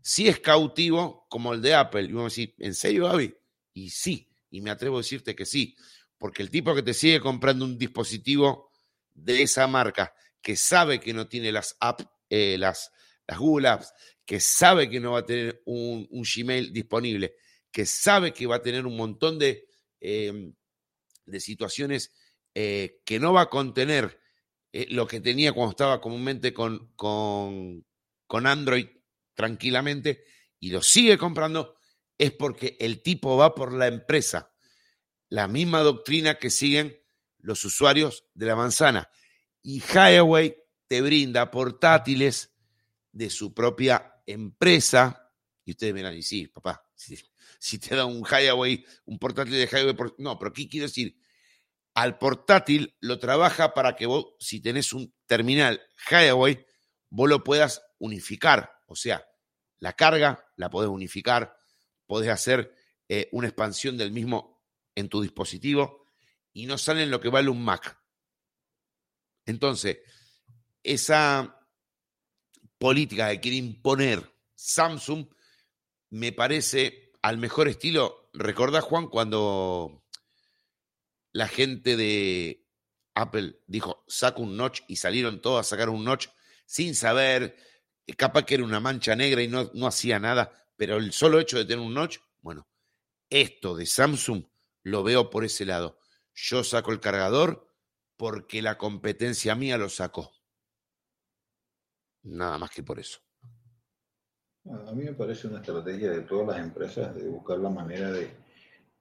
[0.02, 2.04] sí es cautivo como el de Apple.
[2.04, 3.36] Y vamos a decir, ¿en serio, Gaby?
[3.74, 5.76] Y sí, y me atrevo a decirte que sí,
[6.18, 8.72] porque el tipo que te sigue comprando un dispositivo
[9.14, 12.92] de esa marca, que sabe que no tiene las apps, eh, las,
[13.38, 13.92] Google Apps,
[14.26, 17.36] que sabe que no va a tener un, Gmail disponible,
[17.72, 19.68] que sabe que va a tener un montón de,
[20.00, 20.54] em,
[21.26, 22.14] de situaciones
[22.54, 24.20] eh, que no va a contener
[24.72, 27.84] eh, lo que tenía cuando estaba comúnmente con, con
[28.48, 28.88] Android
[29.34, 30.24] tranquilamente
[30.60, 31.76] y lo sigue comprando,
[32.18, 34.55] es porque el tipo va por la empresa.
[35.30, 36.98] La misma doctrina que siguen
[37.40, 39.10] los usuarios de la manzana.
[39.62, 40.56] Y Highway
[40.88, 42.56] te brinda portátiles
[43.12, 45.32] de su propia empresa.
[45.64, 46.88] Y ustedes me van a decir, papá,
[47.60, 51.18] si, te da un Highway, un portátil de Highway, no, pero ¿qué quiero decir?
[51.94, 56.66] Al portátil lo trabaja para que vos, si tenés un terminal Highway,
[57.10, 58.72] vos lo puedas unificar.
[58.88, 59.26] O sea,
[59.80, 61.58] la carga la podés unificar,
[62.06, 62.76] podés hacer
[63.08, 64.55] eh, una expansión del mismo
[64.96, 66.06] en tu dispositivo
[66.54, 68.02] y no sale en lo que vale un Mac.
[69.46, 70.00] Entonces,
[70.82, 71.60] esa
[72.78, 75.28] política que quiere imponer Samsung
[76.10, 78.30] me parece al mejor estilo.
[78.34, 80.04] ¿Recordás, Juan, cuando
[81.32, 82.66] la gente de
[83.16, 86.28] Apple dijo, saca un notch y salieron todos a sacar un notch
[86.66, 87.58] sin saber
[88.18, 91.58] capaz que era una mancha negra y no, no hacía nada, pero el solo hecho
[91.58, 92.68] de tener un notch, bueno,
[93.30, 94.46] esto de Samsung
[94.86, 96.00] lo veo por ese lado.
[96.34, 97.68] Yo saco el cargador
[98.18, 100.32] porque la competencia mía lo sacó.
[102.24, 103.20] Nada más que por eso.
[104.66, 108.30] A mí me parece una estrategia de todas las empresas de buscar la manera de,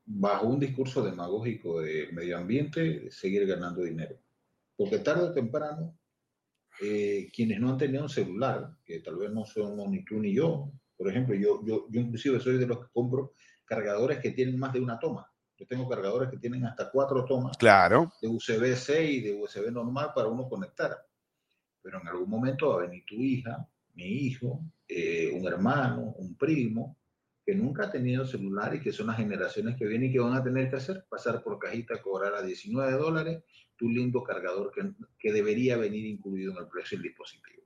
[0.07, 4.19] bajo un discurso demagógico de medio ambiente, seguir ganando dinero.
[4.77, 5.99] Porque tarde o temprano
[6.81, 10.35] eh, quienes no han tenido un celular, que tal vez no somos ni tú ni
[10.35, 10.73] yo.
[10.97, 13.35] Por ejemplo, yo, yo, yo inclusive soy de los que compro
[13.67, 15.34] cargadores que tienen más de una toma.
[15.57, 17.57] Yo tengo cargadores que tienen hasta cuatro tomas.
[17.57, 18.13] Claro.
[18.21, 20.97] De USB-C y de USB normal para uno conectar.
[21.81, 26.37] Pero en algún momento va a venir tu hija, mi hijo, eh, un hermano, un
[26.37, 26.99] primo,
[27.45, 30.35] que nunca ha tenido celular y que son las generaciones que vienen y que van
[30.35, 33.45] a tener que hacer, pasar por cajita, cobrar a 19 dólares
[33.77, 37.63] tu lindo cargador que, que debería venir incluido en el precio del dispositivo.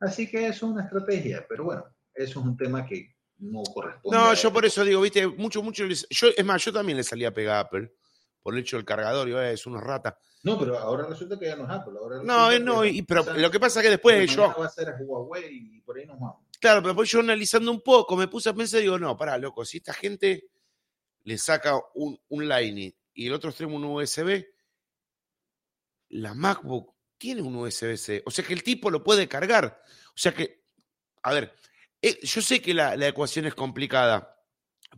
[0.00, 4.16] Así que eso es una estrategia, pero bueno, eso es un tema que no corresponde.
[4.16, 5.84] No, yo por eso digo, viste, mucho, mucho.
[5.86, 7.92] Yo, es más, yo también le salía a pegar a Apple
[8.42, 10.18] por el hecho del cargador, y es una rata.
[10.42, 11.94] No, pero ahora resulta que ya no es Apple.
[12.24, 14.54] no, no, y, pero lo que pasa es que después yo.
[14.58, 16.44] Va a ser Huawei y por ahí nos vamos.
[16.60, 19.38] Claro, pero después yo analizando un poco, me puse a pensar y digo, no, pará,
[19.38, 20.50] loco, si esta gente
[21.24, 24.44] le saca un, un Lightning y el otro extremo un USB,
[26.10, 28.22] la MacBook tiene un USB-C.
[28.26, 29.80] O sea que el tipo lo puede cargar.
[30.08, 30.64] O sea que,
[31.22, 31.54] a ver,
[32.06, 34.38] eh, yo sé que la, ecuación es complicada,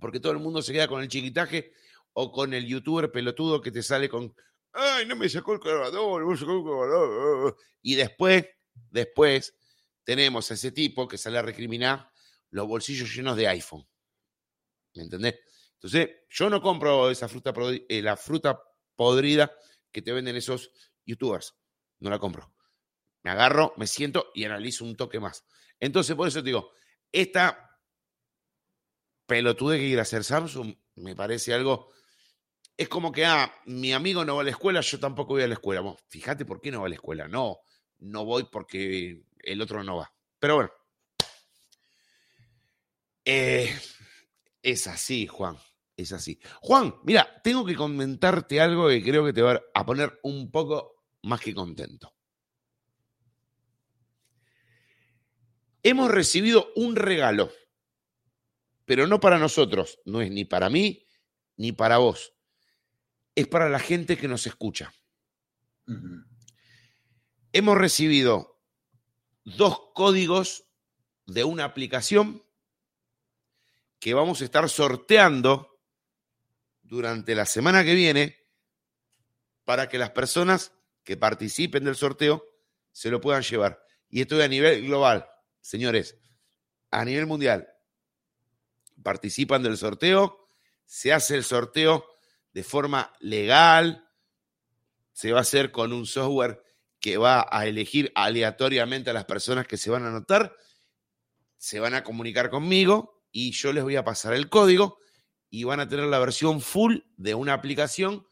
[0.01, 1.73] porque todo el mundo se queda con el chiquitaje
[2.15, 4.35] o con el youtuber pelotudo que te sale con,
[4.73, 7.55] ay, no me sacó el cargador, no me sacó el.
[7.81, 8.47] Y después,
[8.91, 9.55] después,
[10.03, 12.11] tenemos a ese tipo que sale a recriminar
[12.51, 13.87] los bolsillos llenos de iPhone.
[14.95, 15.37] ¿Me entendés?
[15.75, 17.55] Entonces, yo no compro esa fruta,
[17.89, 18.61] eh, la fruta
[18.97, 19.57] podrida
[19.93, 20.73] que te venden esos
[21.05, 21.55] youtubers.
[22.01, 22.53] No la compro.
[23.23, 25.45] Me agarro, me siento y analizo un toque más.
[25.79, 26.73] Entonces, por eso te digo,
[27.13, 27.81] esta
[29.27, 31.91] pelotude que ir a hacer Samsung me parece algo.
[32.77, 35.49] Es como que, ah, mi amigo no va a la escuela, yo tampoco voy a
[35.49, 35.83] la escuela.
[36.09, 37.27] fíjate por qué no va a la escuela.
[37.27, 37.59] No,
[37.99, 40.13] no voy porque el otro no va.
[40.39, 40.71] Pero bueno.
[43.25, 43.75] Eh,
[44.63, 45.57] es así, Juan.
[45.97, 46.39] Es así.
[46.61, 50.97] Juan, mira, tengo que comentarte algo que creo que te va a poner un poco
[51.23, 52.16] más que contento.
[55.89, 57.53] Hemos recibido un regalo,
[58.87, 61.07] pero no para nosotros, no es ni para mí
[61.57, 62.35] ni para vos,
[63.37, 64.93] es para la gente que nos escucha.
[67.53, 68.61] Hemos recibido
[69.45, 70.65] dos códigos
[71.25, 72.43] de una aplicación
[74.01, 75.79] que vamos a estar sorteando
[76.83, 78.37] durante la semana que viene
[79.63, 80.73] para que las personas
[81.05, 82.45] que participen del sorteo
[82.91, 83.81] se lo puedan llevar.
[84.09, 85.29] Y esto es a nivel global,
[85.67, 86.17] señores,
[86.93, 87.67] a nivel mundial.
[89.03, 90.49] Participan del sorteo,
[90.85, 92.07] se hace el sorteo
[92.53, 94.09] de forma legal,
[95.13, 96.63] se va a hacer con un software
[97.01, 100.55] que va a elegir aleatoriamente a las personas que se van a anotar,
[101.57, 104.99] se van a comunicar conmigo y yo les voy a pasar el código
[105.51, 108.25] y van a tener la versión full de una aplicación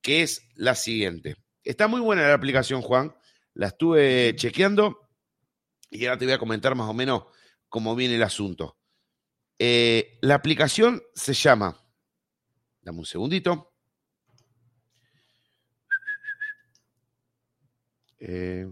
[0.00, 1.36] que es la siguiente.
[1.62, 3.14] Está muy buena la aplicación, Juan.
[3.52, 5.09] La estuve chequeando
[5.90, 7.24] y ahora te voy a comentar más o menos
[7.68, 8.78] cómo viene el asunto.
[9.58, 11.76] Eh, la aplicación se llama,
[12.80, 13.74] dame un segundito.
[18.18, 18.66] Eh,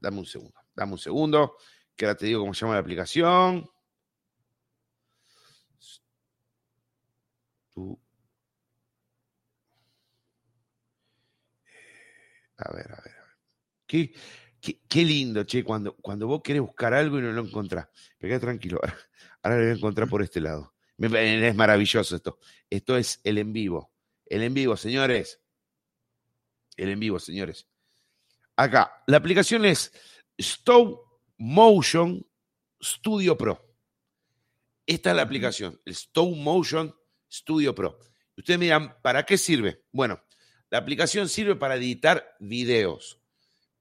[0.00, 1.56] dame un segundo, dame un segundo,
[1.96, 3.68] que ahora te digo cómo se llama la aplicación.
[12.56, 13.34] A ver, a ver, a ver.
[14.64, 17.86] Qué, qué, lindo, che, cuando, cuando vos querés buscar algo y no lo encontrás.
[18.18, 18.80] Pero tranquilo,
[19.42, 20.72] ahora, lo voy a encontrar por este lado.
[20.96, 22.38] Es maravilloso esto.
[22.70, 23.92] Esto es el en vivo.
[24.24, 25.38] El en vivo, señores.
[26.78, 27.66] El en vivo, señores.
[28.56, 29.92] Acá, la aplicación es
[30.40, 30.96] Stove
[31.36, 32.26] Motion
[32.82, 33.60] Studio Pro.
[34.86, 36.94] Esta es la aplicación, el Stove Motion
[37.30, 37.98] Studio Pro.
[38.34, 39.84] Ustedes me dirán, ¿para qué sirve?
[39.92, 40.22] Bueno,
[40.70, 43.20] la aplicación sirve para editar videos,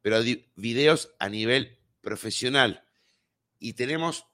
[0.03, 0.21] pero
[0.55, 2.85] videos a nivel profesional.
[3.57, 4.27] Y tenemos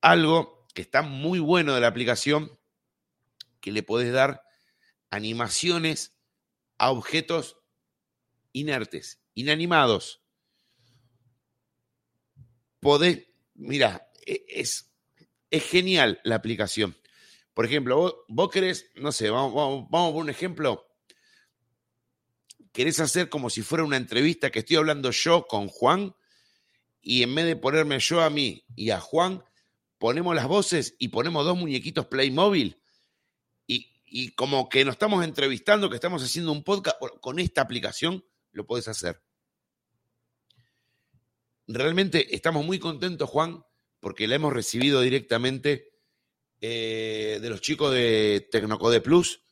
[0.00, 2.56] algo que está muy bueno de la aplicación,
[3.60, 4.44] que le podés dar
[5.10, 6.16] animaciones
[6.78, 7.58] a objetos
[8.52, 10.22] inertes, inanimados.
[12.78, 14.94] Podés, mira, e-, es,
[15.50, 16.96] es genial la aplicación.
[17.54, 20.87] Por ejemplo, vos, querés, no sé, vamos, vamos, vamos un ejemplo
[22.72, 26.14] querés hacer como si fuera una entrevista que estoy hablando yo con Juan
[27.00, 29.44] y en vez de ponerme yo a mí y a Juan,
[29.98, 32.80] ponemos las voces y ponemos dos muñequitos Playmobil
[33.66, 38.24] y, y como que nos estamos entrevistando, que estamos haciendo un podcast, con esta aplicación
[38.52, 39.22] lo podés hacer.
[41.66, 43.62] Realmente estamos muy contentos, Juan,
[44.00, 45.92] porque la hemos recibido directamente
[46.60, 49.42] eh, de los chicos de Tecnocode Plus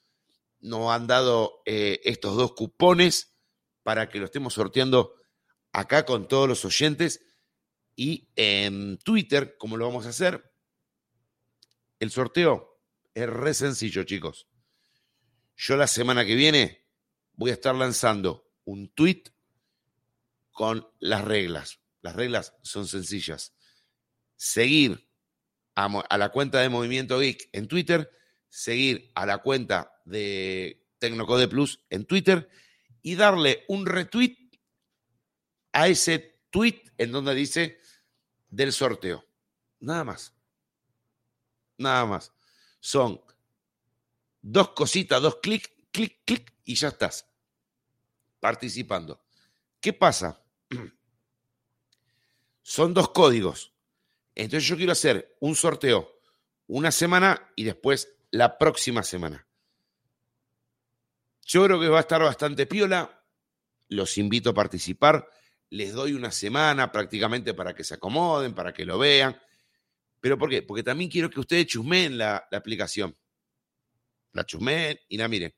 [0.60, 3.36] nos han dado eh, estos dos cupones
[3.82, 5.14] para que lo estemos sorteando
[5.72, 7.20] acá con todos los oyentes.
[7.94, 10.52] Y en Twitter, como lo vamos a hacer,
[11.98, 12.80] el sorteo
[13.14, 14.48] es re sencillo, chicos.
[15.56, 16.86] Yo la semana que viene
[17.32, 19.24] voy a estar lanzando un tweet
[20.50, 21.80] con las reglas.
[22.02, 23.54] Las reglas son sencillas.
[24.36, 25.08] Seguir
[25.74, 28.10] a, a la cuenta de Movimiento Geek en Twitter
[28.48, 32.48] seguir a la cuenta de Tecnocode Plus en Twitter
[33.02, 34.36] y darle un retweet
[35.72, 37.78] a ese tweet en donde dice
[38.48, 39.24] del sorteo.
[39.80, 40.32] Nada más.
[41.78, 42.32] Nada más.
[42.80, 43.20] Son
[44.40, 47.28] dos cositas, dos clic, clic, clic y ya estás
[48.40, 49.22] participando.
[49.80, 50.42] ¿Qué pasa?
[52.62, 53.72] Son dos códigos.
[54.34, 56.20] Entonces yo quiero hacer un sorteo
[56.66, 59.46] una semana y después la próxima semana.
[61.46, 63.24] Yo creo que va a estar bastante piola.
[63.88, 65.28] Los invito a participar.
[65.70, 69.40] Les doy una semana prácticamente para que se acomoden, para que lo vean.
[70.20, 70.62] ¿Pero por qué?
[70.62, 73.16] Porque también quiero que ustedes chusmeen la, aplicación.
[74.32, 75.54] La chusmeen y la miren.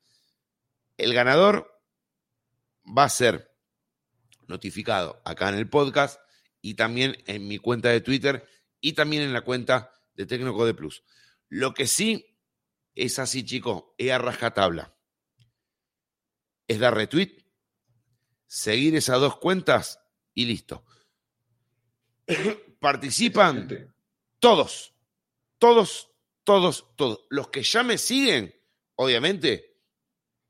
[0.98, 1.80] El ganador
[2.84, 3.50] va a ser
[4.46, 6.20] notificado acá en el podcast
[6.60, 8.46] y también en mi cuenta de Twitter
[8.80, 11.02] y también en la cuenta de Tecnocode Plus.
[11.48, 12.37] Lo que sí
[13.04, 14.94] es así, chicos, es a rajatabla.
[16.66, 17.44] Es dar retweet,
[18.46, 20.00] seguir esas dos cuentas
[20.34, 20.84] y listo.
[22.80, 23.94] Participan
[24.38, 24.94] todos,
[25.58, 26.10] todos,
[26.44, 27.26] todos, todos.
[27.30, 28.54] Los que ya me siguen,
[28.96, 29.78] obviamente,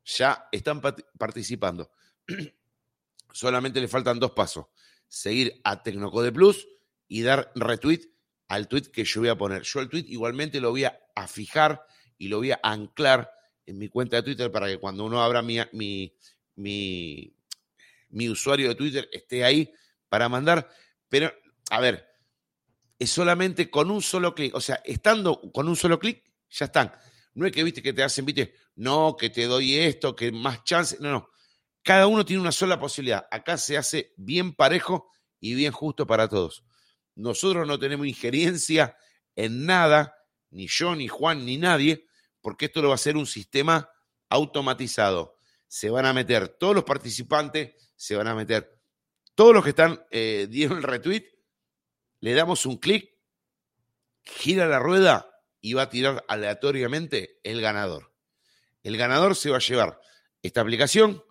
[0.04, 1.90] ya están participando.
[3.32, 4.66] Solamente le faltan dos pasos.
[5.06, 6.68] seguir a Tecnocode Plus
[7.06, 8.10] y dar retweet
[8.48, 9.62] al tweet que yo voy a poner.
[9.62, 11.84] Yo el tweet igualmente lo voy a, fijar
[12.18, 13.30] y lo voy a anclar
[13.64, 16.14] en mi cuenta de Twitter para que cuando uno abra mi, mi,
[16.56, 17.34] mi,
[18.10, 19.72] mi usuario de Twitter esté ahí
[20.08, 20.68] para mandar.
[21.08, 21.32] Pero,
[21.70, 22.06] a ver,
[22.98, 24.54] es solamente con un solo clic.
[24.54, 26.92] O sea, estando con un solo clic, ya están.
[27.34, 30.64] No es que viste que te hacen, viste, no, que te doy esto, que más
[30.64, 30.96] chance.
[31.00, 31.28] No, no.
[31.82, 33.26] Cada uno tiene una sola posibilidad.
[33.30, 35.10] Acá se hace bien parejo
[35.40, 36.64] y bien justo para todos.
[37.14, 38.96] Nosotros no tenemos injerencia
[39.36, 40.14] en nada,
[40.50, 42.07] ni yo, ni Juan, ni nadie,
[42.40, 43.90] porque esto lo va a ser un sistema
[44.28, 45.36] automatizado.
[45.66, 48.78] Se van a meter todos los participantes, se van a meter
[49.34, 51.24] todos los que están, eh, dieron el retweet,
[52.20, 53.14] le damos un clic,
[54.22, 55.30] gira la rueda
[55.60, 58.12] y va a tirar aleatoriamente el ganador.
[58.82, 60.00] El ganador se va a llevar
[60.42, 61.22] esta aplicación,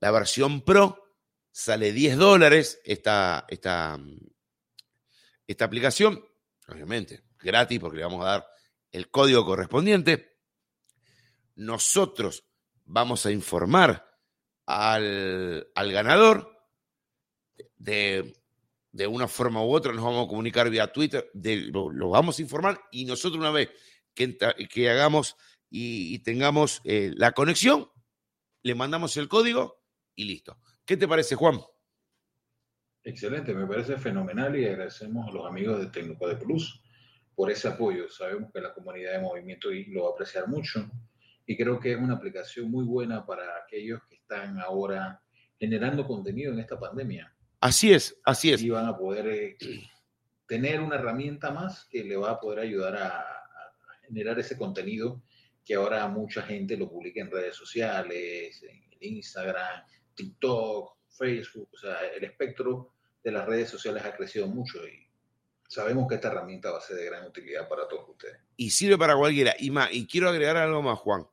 [0.00, 1.16] la versión Pro,
[1.50, 3.98] sale 10 dólares esta, esta,
[5.46, 6.24] esta aplicación,
[6.68, 8.53] obviamente, gratis porque le vamos a dar
[8.94, 10.38] el código correspondiente.
[11.56, 12.44] Nosotros
[12.84, 14.08] vamos a informar
[14.66, 16.50] al, al ganador
[17.76, 18.34] de
[18.94, 22.80] de una forma u otra, nos vamos a comunicar vía Twitter, lo, vamos a informar
[22.92, 23.70] y nosotros una vez
[24.14, 24.38] que,
[24.72, 25.36] que hagamos
[25.68, 27.90] y, tengamos eh, la conexión,
[28.62, 29.82] le mandamos el código
[30.14, 30.60] y listo.
[30.84, 31.58] ¿Qué te parece, Juan?
[33.02, 36.80] Excelente, me parece fenomenal y agradecemos a los amigos de Técnico de Plus
[37.34, 38.08] por ese apoyo.
[38.10, 40.88] Sabemos que la comunidad de movimiento lo va a apreciar mucho
[41.46, 45.20] y creo que es una aplicación muy buena para aquellos que están ahora
[45.58, 47.32] generando contenido en esta pandemia.
[47.60, 48.62] Así es, así es.
[48.62, 49.56] Y van a poder eh,
[50.46, 53.24] tener una herramienta más que le va a poder ayudar a,
[54.06, 55.22] generar ese contenido
[55.64, 59.82] que ahora mucha gente lo publica en redes sociales, en Instagram,
[60.14, 65.08] TikTok, Facebook, o sea, el espectro de las redes sociales ha crecido mucho y
[65.68, 68.38] sabemos que esta herramienta va a ser de gran utilidad para todos ustedes.
[68.56, 69.54] Y sirve para cualquiera.
[69.58, 71.26] Y, más, y quiero agregar algo más, Juan.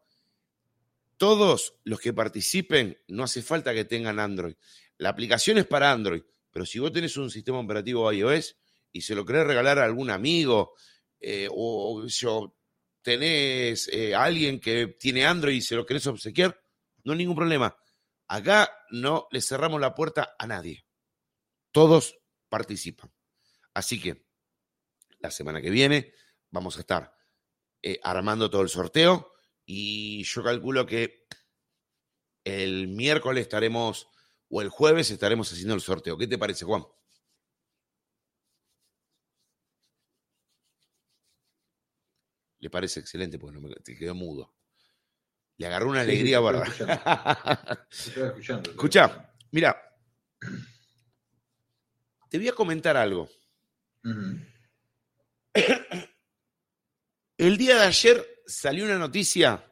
[1.18, 4.56] Todos los que participen, no hace falta que tengan Android.
[4.98, 8.58] La aplicación es para Android, pero si vos tenés un sistema operativo iOS
[8.92, 10.74] y se lo querés regalar a algún amigo
[11.20, 12.56] eh, o, o
[13.02, 16.60] tenés eh, a alguien que tiene Android y se lo querés obsequiar,
[17.04, 17.76] no hay ningún problema.
[18.28, 20.86] Acá no le cerramos la puerta a nadie.
[21.72, 22.18] Todos
[22.50, 23.12] participan.
[23.74, 24.26] Así que
[25.20, 26.14] la semana que viene
[26.50, 27.16] vamos a estar
[27.82, 29.32] eh, armando todo el sorteo
[29.66, 31.26] y yo calculo que
[32.44, 34.08] el miércoles estaremos
[34.50, 36.18] o el jueves estaremos haciendo el sorteo.
[36.18, 36.84] ¿Qué te parece, Juan?
[42.60, 44.54] Le parece excelente, porque no me, te quedó mudo.
[45.58, 46.68] Le agarró una alegría, ¿verdad?
[48.70, 49.82] Escucha, mira,
[52.30, 53.30] te voy a comentar algo.
[57.38, 59.64] El día de ayer salió una noticia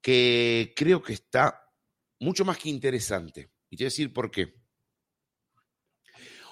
[0.00, 1.68] que creo que está
[2.20, 3.52] mucho más que interesante.
[3.70, 4.54] Y te voy a decir por qué.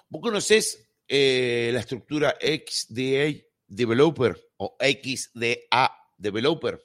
[0.09, 6.83] ¿Vos conocés eh, la estructura XDA Developer o XDA Developer?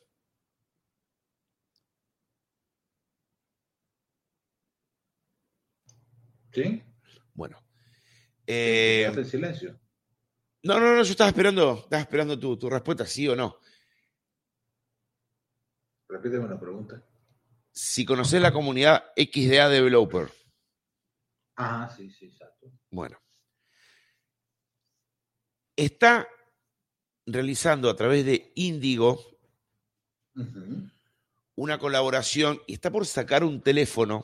[6.54, 6.84] ¿Sí?
[7.34, 7.65] Bueno.
[8.48, 9.80] Eh, silencio?
[10.64, 13.60] No, no, no, yo estaba esperando, estaba esperando tu, tu respuesta, sí o no.
[16.08, 17.04] Repíteme una pregunta
[17.76, 20.32] si conoces la comunidad XDA Developer.
[21.58, 22.72] Ah, sí, sí, exacto.
[22.90, 23.20] Bueno.
[25.76, 26.26] Está
[27.26, 29.20] realizando a través de Indigo
[31.56, 34.24] una colaboración y está por sacar un teléfono.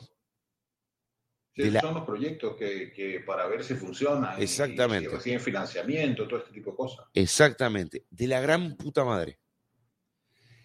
[1.54, 4.40] Sí, Son los proyectos que, para ver si funcionan.
[4.40, 5.10] Exactamente.
[5.10, 7.06] si reciben financiamiento, todo este tipo de cosas.
[7.12, 8.06] Exactamente.
[8.08, 9.38] De la gran puta madre.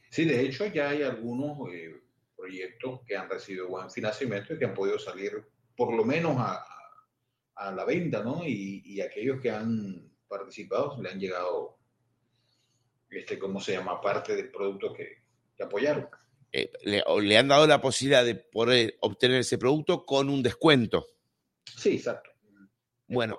[0.09, 1.93] Sí, de hecho ya hay algunos eh,
[2.35, 6.65] proyectos que han recibido buen financiamiento y que han podido salir por lo menos a,
[7.55, 8.45] a la venta, ¿no?
[8.45, 11.77] Y, y, aquellos que han participado le han llegado,
[13.09, 13.99] este, ¿cómo se llama?
[13.99, 15.23] Parte del producto que,
[15.55, 16.07] que apoyaron.
[16.51, 21.07] Eh, le, le, han dado la posibilidad de poder obtener ese producto con un descuento.
[21.77, 22.31] Sí, exacto.
[23.07, 23.37] Bueno,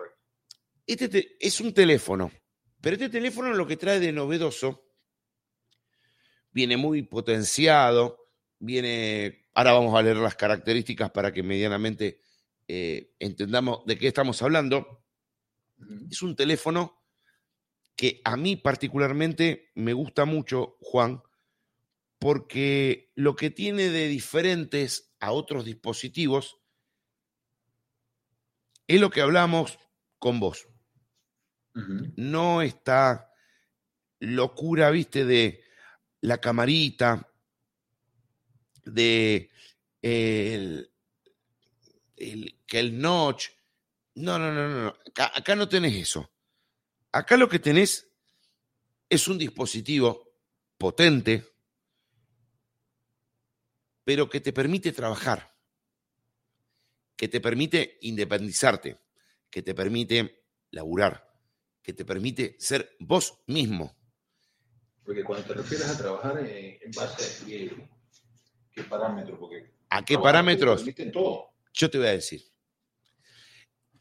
[0.86, 2.30] este es un teléfono,
[2.80, 4.88] pero este teléfono lo que trae de novedoso
[6.50, 12.22] viene muy potenciado, viene, ahora vamos a leer las características para que medianamente
[12.66, 15.04] eh, entendamos de qué estamos hablando.
[16.10, 17.02] Es un teléfono
[17.94, 21.22] que a mí particularmente me gusta mucho, Juan,
[22.18, 26.58] porque lo que tiene de diferentes a otros dispositivos
[28.86, 29.78] es lo que hablamos
[30.18, 30.68] con vos.
[32.16, 33.32] No está
[34.18, 35.62] locura, viste, de
[36.20, 37.32] la camarita,
[38.84, 39.50] de
[40.02, 40.90] el,
[42.66, 43.50] que el notch.
[44.16, 44.88] No, no, no, no.
[45.06, 46.32] Acá, acá no tenés eso.
[47.12, 48.10] Acá lo que tenés
[49.08, 50.32] es un dispositivo
[50.76, 51.44] potente,
[54.08, 55.54] pero que te permite trabajar,
[57.14, 58.96] que te permite independizarte,
[59.50, 61.30] que te permite laburar,
[61.82, 63.94] que te permite ser vos mismo.
[65.04, 67.46] Porque cuando te refieres a trabajar en base a
[68.72, 69.38] qué, parámetros,
[69.90, 70.86] ¿A qué parámetros?
[71.74, 72.42] Yo te voy a decir.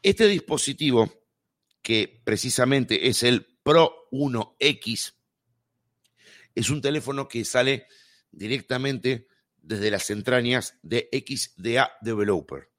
[0.00, 1.12] Este dispositivo,
[1.82, 5.12] que precisamente es el Pro 1X,
[6.54, 7.86] es un teléfono que sale
[8.30, 9.28] directamente
[9.68, 12.70] desde las entrañas de XDA Developer.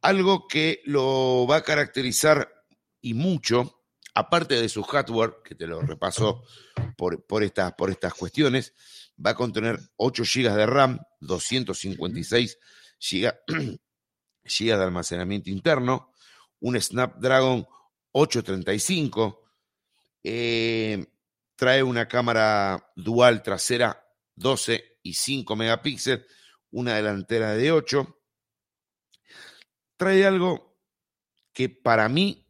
[0.00, 2.64] Algo que lo va a caracterizar
[3.02, 3.82] y mucho,
[4.14, 6.44] aparte de su hardware, que te lo repaso
[6.96, 8.72] por, por, estas, por estas cuestiones,
[9.24, 12.58] va a contener 8 GB de RAM, 256
[12.98, 13.34] GB,
[14.64, 16.14] de almacenamiento interno,
[16.60, 17.68] un Snapdragon
[18.12, 19.44] 835,
[20.24, 21.06] eh,
[21.54, 24.02] trae una cámara dual trasera
[24.36, 26.26] 12 y 5 megapíxeles,
[26.70, 28.22] una delantera de 8.
[29.96, 30.78] Trae algo
[31.52, 32.46] que para mí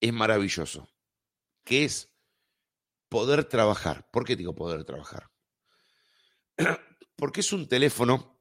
[0.00, 0.88] es maravilloso,
[1.64, 2.12] que es
[3.08, 4.08] poder trabajar.
[4.10, 5.30] ¿Por qué digo poder trabajar?
[7.16, 8.40] Porque es un teléfono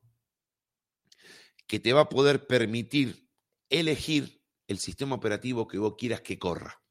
[1.68, 3.30] que te va a poder permitir
[3.70, 6.82] elegir el sistema operativo que vos quieras que corra.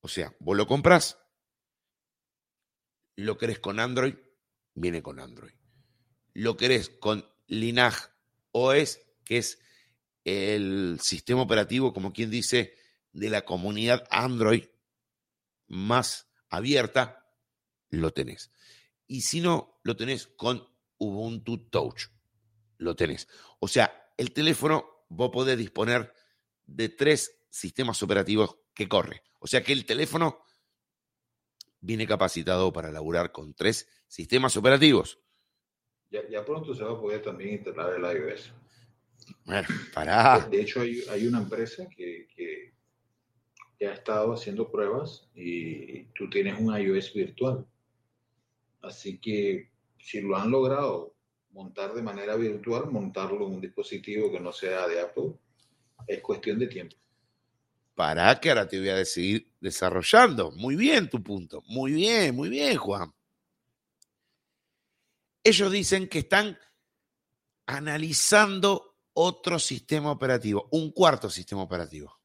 [0.00, 1.18] O sea, vos lo compras,
[3.16, 4.14] lo querés con Android,
[4.74, 5.54] viene con Android.
[6.34, 8.10] Lo querés con Linage
[8.52, 9.58] OS, que es
[10.24, 12.74] el sistema operativo, como quien dice,
[13.12, 14.64] de la comunidad Android
[15.68, 17.26] más abierta,
[17.88, 18.50] lo tenés.
[19.06, 20.66] Y si no, lo tenés con
[20.98, 22.08] Ubuntu Touch.
[22.78, 23.28] Lo tenés.
[23.58, 26.12] O sea, el teléfono vos podés disponer
[26.66, 29.22] de tres sistemas operativos que corre.
[29.38, 30.40] O sea que el teléfono
[31.86, 35.20] viene capacitado para laburar con tres sistemas operativos.
[36.10, 38.52] Ya, pronto se va a poder también instalar el iOS.
[39.44, 40.46] Bueno, pará.
[40.50, 46.76] De, hecho, hay, una empresa que, que, ha estado haciendo pruebas y tú tienes un
[46.76, 47.66] iOS virtual.
[48.82, 51.14] Así que si lo han logrado
[51.50, 55.32] montar de manera virtual, montarlo en un dispositivo que no sea de Apple,
[56.06, 56.96] es cuestión de tiempo.
[57.96, 60.52] Para que ahora te voy a seguir desarrollando.
[60.52, 61.62] Muy bien tu punto.
[61.66, 63.12] Muy bien, muy bien, Juan.
[65.42, 66.58] Ellos dicen que están
[67.64, 72.20] analizando otro sistema operativo, un cuarto sistema operativo.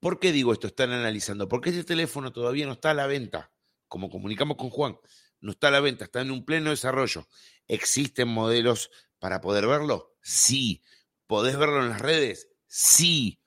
[0.00, 0.66] ¿Por qué digo esto?
[0.66, 1.48] Están analizando.
[1.48, 3.52] Porque este teléfono todavía no está a la venta.
[3.86, 4.98] Como comunicamos con Juan,
[5.40, 7.28] no está a la venta, está en un pleno desarrollo.
[7.68, 10.16] ¿Existen modelos para poder verlo?
[10.22, 10.82] Sí.
[11.28, 12.51] ¿Podés verlo en las redes?
[12.74, 13.38] Sí.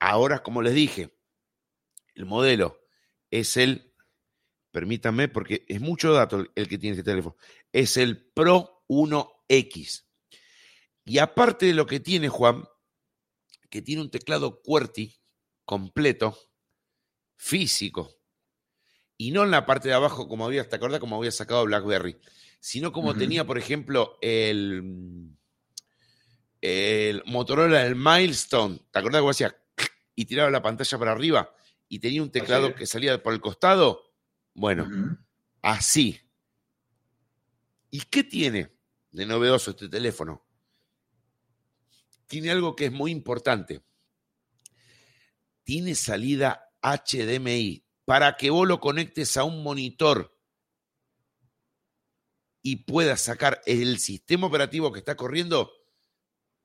[0.00, 1.16] Ahora, como les dije,
[2.16, 2.76] el modelo
[3.30, 3.94] es el,
[4.72, 7.36] permítanme, porque es mucho dato el que tiene este teléfono,
[7.72, 10.06] es el Pro 1X.
[11.04, 12.64] Y aparte de lo que tiene Juan,
[13.70, 15.20] que tiene un teclado QWERTY
[15.64, 16.36] completo,
[17.36, 18.10] físico,
[19.16, 20.98] y no en la parte de abajo como había, ¿te acordás?
[20.98, 22.18] Como había sacado BlackBerry,
[22.58, 25.38] sino como tenía, por ejemplo, el
[26.62, 29.56] el Motorola, el Milestone, ¿te acordás que hacía
[30.14, 31.54] y tiraba la pantalla para arriba
[31.88, 34.14] y tenía un teclado que salía por el costado?
[34.54, 34.88] Bueno,
[35.60, 36.20] así.
[37.90, 38.72] ¿Y qué tiene
[39.10, 40.46] de novedoso este teléfono?
[42.28, 43.82] Tiene algo que es muy importante.
[45.64, 50.38] Tiene salida HDMI para que vos lo conectes a un monitor
[52.62, 55.72] y puedas sacar el sistema operativo que está corriendo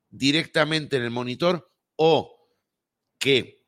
[0.10, 2.50] directamente en el monitor o
[3.18, 3.66] que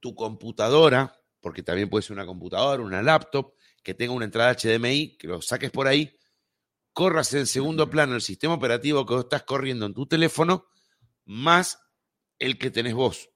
[0.00, 5.16] tu computadora, porque también puede ser una computadora, una laptop, que tenga una entrada HDMI,
[5.16, 6.16] que lo saques por ahí,
[6.92, 10.66] corras en segundo plano el sistema operativo que estás corriendo en tu teléfono,
[11.24, 11.78] más
[12.38, 13.28] el que tenés vos.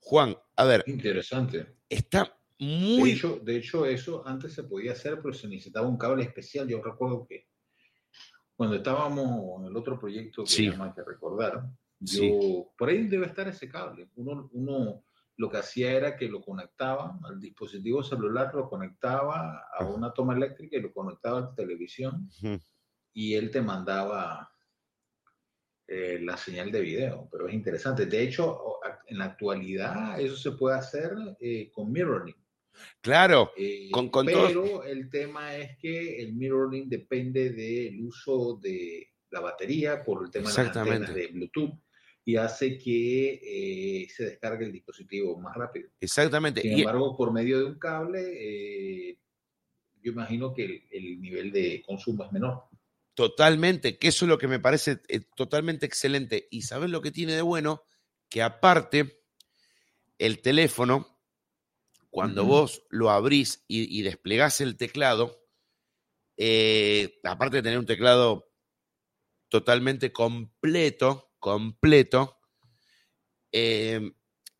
[0.00, 0.84] Juan, a ver.
[0.86, 1.76] Interesante.
[1.88, 3.10] Está muy.
[3.10, 6.68] De hecho, de hecho, eso antes se podía hacer, pero se necesitaba un cable especial.
[6.68, 7.47] Yo recuerdo que
[8.58, 10.68] cuando estábamos en el otro proyecto que sí.
[10.68, 11.62] que recordar,
[12.00, 14.10] yo, por ahí debe estar ese cable.
[14.16, 15.04] Uno, uno
[15.36, 20.34] lo que hacía era que lo conectaba al dispositivo celular, lo conectaba a una toma
[20.34, 22.28] eléctrica y lo conectaba a la televisión.
[23.12, 24.50] y él te mandaba
[25.86, 28.06] eh, la señal de video, pero es interesante.
[28.06, 32.34] De hecho, en la actualidad eso se puede hacer eh, con mirroring.
[33.00, 34.84] Claro, Eh, con, con pero todo.
[34.84, 40.50] el tema es que el mirroring depende del uso de la batería por el tema
[40.50, 41.06] de las Exactamente.
[41.06, 41.74] antenas de Bluetooth
[42.24, 43.40] y hace que
[44.02, 45.90] eh, se descargue el dispositivo más rápido.
[46.00, 46.60] Exactamente.
[46.62, 48.20] Sin Y- embargo, por medio de un cable,
[49.10, 49.18] eh,
[50.02, 52.64] yo imagino que el, el nivel de consumo es menor.
[53.14, 56.46] Totalmente, que eso es lo que me parece eh, totalmente excelente.
[56.50, 57.82] Y sabes lo que tiene de bueno,
[58.28, 59.22] que aparte
[60.18, 61.17] el teléfono,
[62.10, 65.44] cuando vos lo abrís y, y desplegás el teclado,
[66.36, 68.50] eh, aparte de tener un teclado
[69.48, 72.38] totalmente completo, completo,
[73.52, 74.12] eh,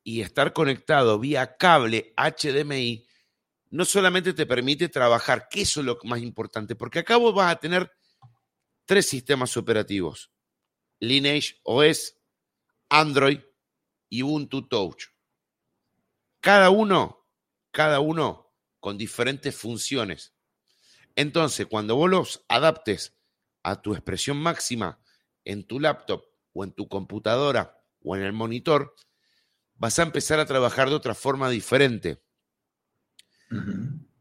[0.02, 3.06] y estar conectado vía cable HDMI,
[3.70, 7.52] no solamente te permite trabajar, que eso es lo más importante, porque acá vos vas
[7.52, 7.90] a tener
[8.86, 10.32] tres sistemas operativos:
[11.00, 12.16] Lineage OS,
[12.88, 13.40] Android
[14.08, 15.04] y Ubuntu Touch.
[16.40, 17.17] Cada uno,
[17.70, 20.34] cada uno con diferentes funciones.
[21.16, 23.16] Entonces, cuando vos los adaptes
[23.62, 25.00] a tu expresión máxima
[25.44, 28.94] en tu laptop o en tu computadora o en el monitor,
[29.74, 32.22] vas a empezar a trabajar de otra forma diferente.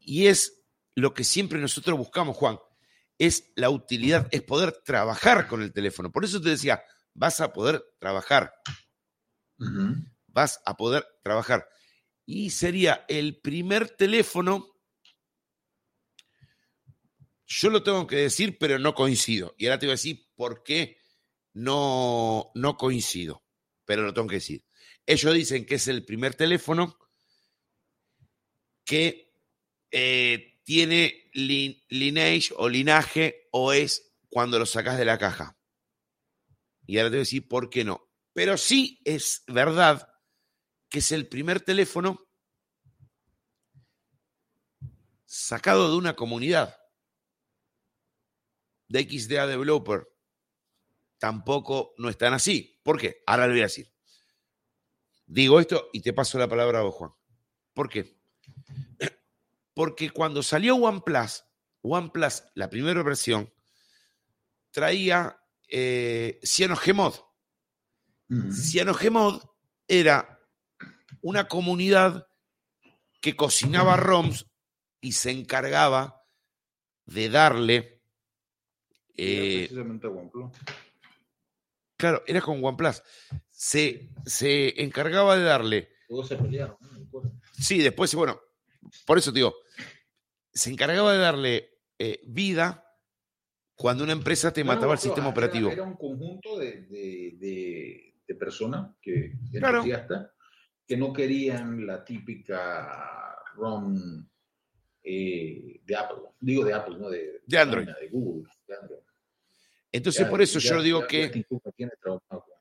[0.00, 2.58] Y es lo que siempre nosotros buscamos, Juan,
[3.18, 6.10] es la utilidad, es poder trabajar con el teléfono.
[6.10, 6.82] Por eso te decía,
[7.14, 8.54] vas a poder trabajar,
[10.26, 11.68] vas a poder trabajar.
[12.30, 14.76] Y sería el primer teléfono,
[17.46, 19.54] yo lo tengo que decir, pero no coincido.
[19.56, 20.98] Y ahora te voy a decir por qué
[21.54, 23.42] no, no coincido,
[23.86, 24.62] pero lo tengo que decir.
[25.06, 26.98] Ellos dicen que es el primer teléfono
[28.84, 29.32] que
[29.90, 35.58] eh, tiene lin- lineage o linaje o es cuando lo sacas de la caja.
[36.86, 38.06] Y ahora te voy a decir por qué no.
[38.34, 40.06] Pero sí es verdad
[40.88, 42.28] que es el primer teléfono
[45.24, 46.74] sacado de una comunidad
[48.88, 50.08] de XDA Developer.
[51.18, 52.80] Tampoco no están así.
[52.82, 53.22] ¿Por qué?
[53.26, 53.92] Ahora lo voy a decir.
[55.26, 57.12] Digo esto y te paso la palabra a vos, Juan.
[57.74, 58.18] ¿Por qué?
[59.74, 61.44] Porque cuando salió OnePlus,
[61.82, 63.52] OnePlus, la primera versión,
[64.70, 67.14] traía eh, CyanogenMod.
[68.30, 68.52] Ujú.
[68.52, 69.42] CyanogenMod
[69.86, 70.37] era
[71.22, 72.26] una comunidad
[73.20, 74.46] que cocinaba ROMs
[75.00, 76.22] y se encargaba
[77.06, 78.02] de darle.
[79.16, 80.52] Eh, precisamente OnePlus.
[81.96, 83.02] claro, era con OnePlus.
[83.50, 85.88] Se, se encargaba de darle.
[86.08, 86.76] Todos se pelearon.
[86.80, 87.22] ¿no?
[87.52, 88.40] Sí, después, bueno,
[89.04, 89.54] por eso te digo,
[90.52, 92.84] se encargaba de darle eh, vida
[93.74, 95.70] cuando una empresa te No, mataba el sistema era- operativo.
[95.70, 99.78] Era un conjunto de, de, de- de personas que, Claro.
[99.78, 100.30] entusiastas
[100.88, 104.26] que no querían la típica ROM
[105.02, 106.16] eh, de Apple.
[106.40, 107.86] Digo de Apple, no de, De Android.
[108.00, 108.50] De Google.
[108.66, 109.00] de Android.
[109.92, 111.44] Entonces, Ya- por eso ya- yo digo que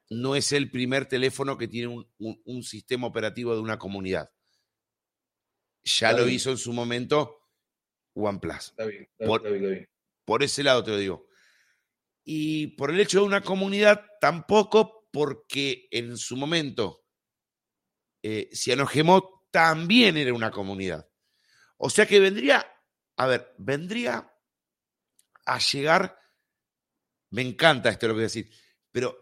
[0.10, 4.30] no es el primer teléfono que tiene un, un- un sistema operativo de una comunidad.
[5.84, 7.40] Ya lo hizo en su momento
[8.14, 8.70] OnePlus.
[8.70, 9.90] Está bien, está Por- bien, está bien, está bien.
[10.26, 11.28] Por ese lado te lo digo.
[12.26, 17.06] Y por el hecho de una comunidad, tampoco porque en su momento
[18.22, 21.10] eh, Cianogemot también era una comunidad.
[21.78, 22.66] O sea que vendría,
[23.18, 24.32] a ver, vendría
[25.46, 26.18] a llegar,
[27.32, 28.50] me encanta esto lo que voy a decir,
[28.92, 29.18] pero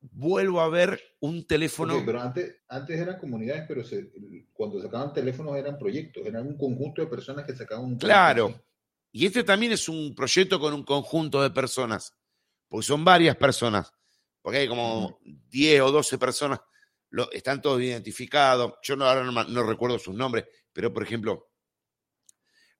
[0.00, 2.02] vuelvo a ver un teléfono.
[2.04, 4.12] Pero antes, antes eran comunidades, pero se-
[4.52, 8.62] cuando sacaban teléfonos eran proyectos, eran un conjunto de personas que sacaban un Claro.
[9.12, 12.14] Y este también es un proyecto con un conjunto de personas,
[12.68, 13.92] porque son varias personas,
[14.42, 16.60] porque hay como 10 o 12 personas,
[17.14, 18.74] lo- están todos identificados.
[18.82, 21.48] Yo no, ahora no, recuerdo sus nombres, pero por ejemplo,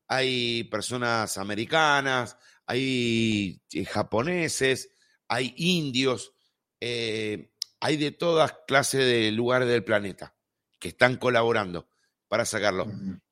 [0.09, 4.91] hay personas americanas, hay eh, japoneses,
[5.28, 6.32] hay indios,
[6.80, 10.37] eh, hay de todas clases de lugares del planeta
[10.80, 11.89] que están colaborando
[12.26, 12.87] para sacarlo.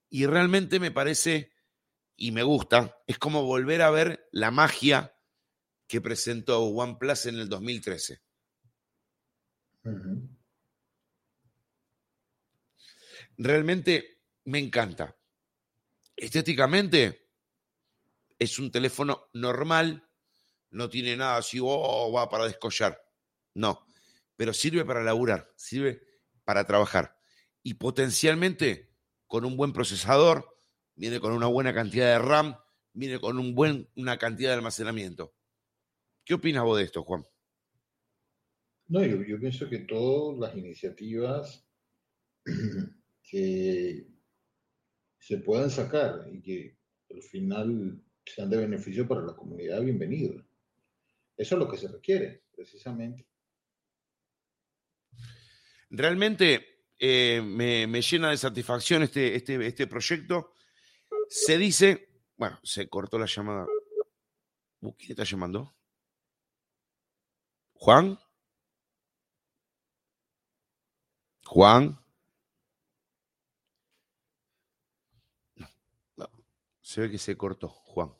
[0.08, 1.52] Y realmente me parece,
[2.16, 5.16] y me gusta, es como volver a ver la magia
[5.88, 8.22] que presentó OnePlus en el 2013.
[9.84, 10.41] Ujú.
[13.38, 15.16] Realmente me encanta.
[16.16, 17.28] Estéticamente
[18.38, 20.08] es un teléfono normal,
[20.70, 23.00] no tiene nada así, oh, va para descollar.
[23.54, 23.86] No,
[24.36, 26.02] pero sirve para laburar, sirve
[26.44, 27.18] para trabajar.
[27.62, 28.90] Y potencialmente
[29.26, 30.58] con un buen procesador,
[30.94, 32.56] viene con una buena cantidad de RAM,
[32.92, 35.34] viene con un buen, una cantidad de almacenamiento.
[36.24, 37.24] ¿Qué opinas vos de esto, Juan?
[38.88, 41.66] No, yo, yo pienso que todas las iniciativas
[43.32, 44.06] que
[45.18, 46.76] se puedan sacar y que
[47.10, 50.44] al final sean de beneficio para la comunidad, bienvenido.
[51.34, 53.26] Eso es lo que se requiere, precisamente.
[55.88, 60.52] Realmente eh, me, me, llena de satisfacción este, este, este proyecto.
[61.26, 63.66] Se dice, bueno, se cortó la llamada.
[64.98, 65.74] ¿Quién está llamando?
[67.72, 68.18] ¿Juan?
[71.44, 72.01] ¿Juan?
[76.92, 78.14] Se ve que se cortó, Juan.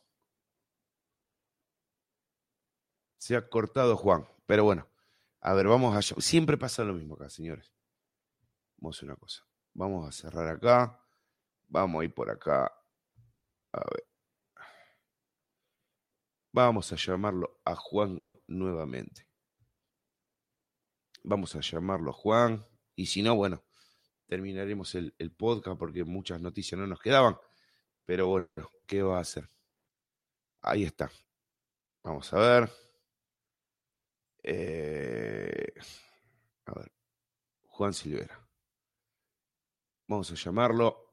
[3.19, 4.27] Se ha cortado Juan.
[4.47, 4.89] Pero bueno,
[5.43, 6.17] a ver, vamos allá.
[6.23, 7.71] Siempre pasa lo mismo acá, señores.
[8.79, 9.47] Vamos a hacer una cosa.
[9.75, 10.99] Vamos a cerrar acá.
[11.69, 12.73] Vamos a ir por acá.
[13.73, 14.09] A ver.
[16.51, 19.29] Vamos a llamarlo a Juan nuevamente.
[21.23, 22.67] Vamos a llamarlo a Juan.
[22.97, 23.63] Y si no, bueno,
[24.29, 27.37] terminaremos el, el podcast porque muchas noticias no nos quedaban.
[28.05, 28.49] Pero bueno,
[28.87, 29.49] ¿qué va a hacer?
[30.63, 31.11] Ahí está.
[32.03, 32.71] Vamos a ver.
[34.43, 35.73] Eh,
[36.67, 36.93] a ver.
[37.69, 38.39] Juan Silvera.
[40.09, 41.11] Vamos a llamarlo.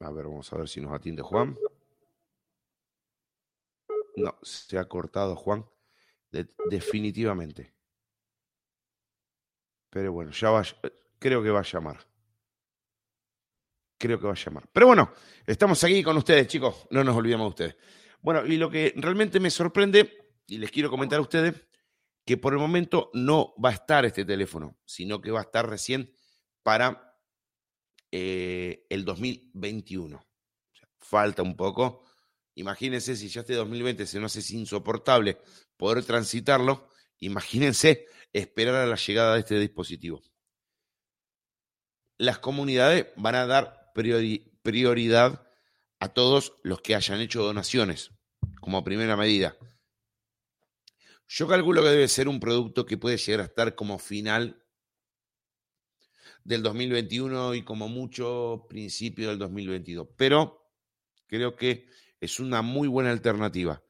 [0.00, 1.56] A ver, vamos a ver si nos atiende Juan.
[4.16, 5.64] No, se ha cortado Juan.
[6.68, 7.74] definitivamente.
[9.90, 10.62] Pero bueno, ya va,
[11.18, 12.09] creo que va a llamar
[14.00, 14.68] creo que va a llamar.
[14.72, 15.12] Pero bueno,
[15.46, 17.76] estamos aquí con ustedes, chicos, no nos olvidemos de ustedes.
[18.22, 21.54] Bueno, y lo que realmente me sorprende, y les quiero comentar a ustedes,
[22.24, 25.68] que por el momento no va a estar este teléfono, sino que va a estar
[25.68, 26.12] recién
[26.62, 27.14] para
[28.10, 30.26] eh, el 2021.
[30.98, 32.04] falta un poco.
[32.54, 35.38] Imagínense si ya este 2020 se nos hace insoportable
[35.76, 36.88] poder transitarlo,
[37.18, 40.22] imagínense esperar a la llegada de este dispositivo.
[42.18, 45.46] Las comunidades van a dar prioridad
[45.98, 48.10] a todos los que hayan hecho donaciones
[48.60, 49.56] como primera medida.
[51.28, 54.64] Yo calculo que debe ser un producto que puede llegar a estar como final
[56.42, 60.08] del 2021 y como mucho principio del 2022.
[60.16, 60.72] Pero
[61.26, 61.86] creo que
[62.18, 63.82] es una muy buena alternativa.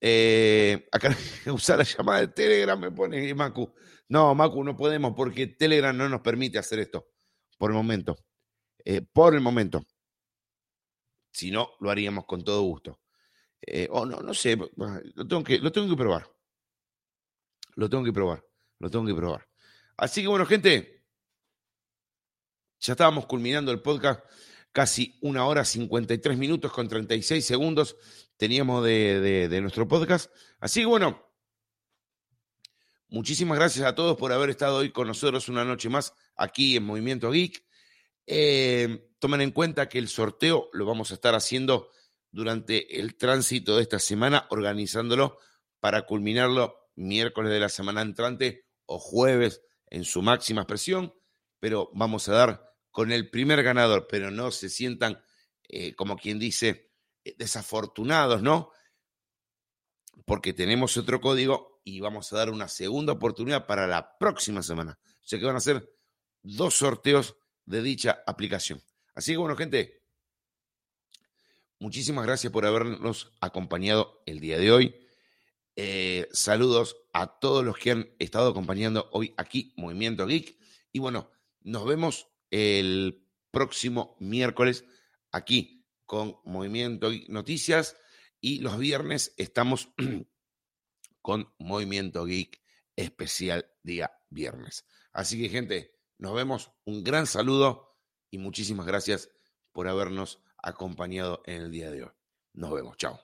[0.00, 1.16] Eh, acá
[1.46, 3.72] usar la llamada de Telegram me pone Macu.
[4.08, 7.08] No, Macu, no podemos porque Telegram no nos permite hacer esto
[7.56, 8.16] por el momento.
[8.84, 9.84] Eh, por el momento.
[11.32, 13.00] Si no, lo haríamos con todo gusto.
[13.60, 16.30] Eh, o no, no sé, lo tengo, que, lo tengo que probar.
[17.76, 18.44] Lo tengo que probar,
[18.78, 19.48] lo tengo que probar.
[19.96, 21.04] Así que bueno, gente,
[22.78, 24.24] ya estábamos culminando el podcast,
[24.70, 27.96] casi una hora 53 minutos con 36 segundos
[28.36, 30.30] teníamos de, de nuestro podcast.
[30.60, 31.26] Así que bueno,
[33.08, 36.84] muchísimas gracias a todos por haber estado hoy con nosotros una noche más aquí en
[36.84, 37.63] Movimiento Geek.
[38.26, 41.90] Eh, tomen en cuenta que el sorteo lo vamos a estar haciendo
[42.30, 45.38] durante el tránsito de esta semana, organizándolo
[45.80, 51.14] para culminarlo miércoles de la semana entrante o jueves en su máxima expresión,
[51.60, 55.22] pero vamos a dar con el primer ganador, pero no se sientan,
[55.68, 56.92] eh, como quien dice,
[57.24, 58.70] eh, desafortunados, ¿no?
[60.24, 64.98] Porque tenemos otro código y vamos a dar una segunda oportunidad para la próxima semana.
[65.06, 65.92] O sea que van a ser
[66.42, 67.36] dos sorteos
[67.66, 68.82] de dicha aplicación.
[69.14, 70.02] Así que bueno, gente,
[71.78, 74.94] muchísimas gracias por habernos acompañado el día de hoy.
[75.76, 80.56] Eh, saludos a todos los que han estado acompañando hoy aquí, Movimiento Geek.
[80.92, 84.84] Y bueno, nos vemos el próximo miércoles
[85.32, 87.96] aquí con Movimiento Geek Noticias.
[88.40, 89.88] Y los viernes estamos
[91.22, 92.62] con Movimiento Geek
[92.96, 94.86] especial día viernes.
[95.12, 97.96] Así que, gente, nos vemos, un gran saludo
[98.30, 99.30] y muchísimas gracias
[99.72, 102.12] por habernos acompañado en el día de hoy.
[102.52, 103.23] Nos vemos, chao.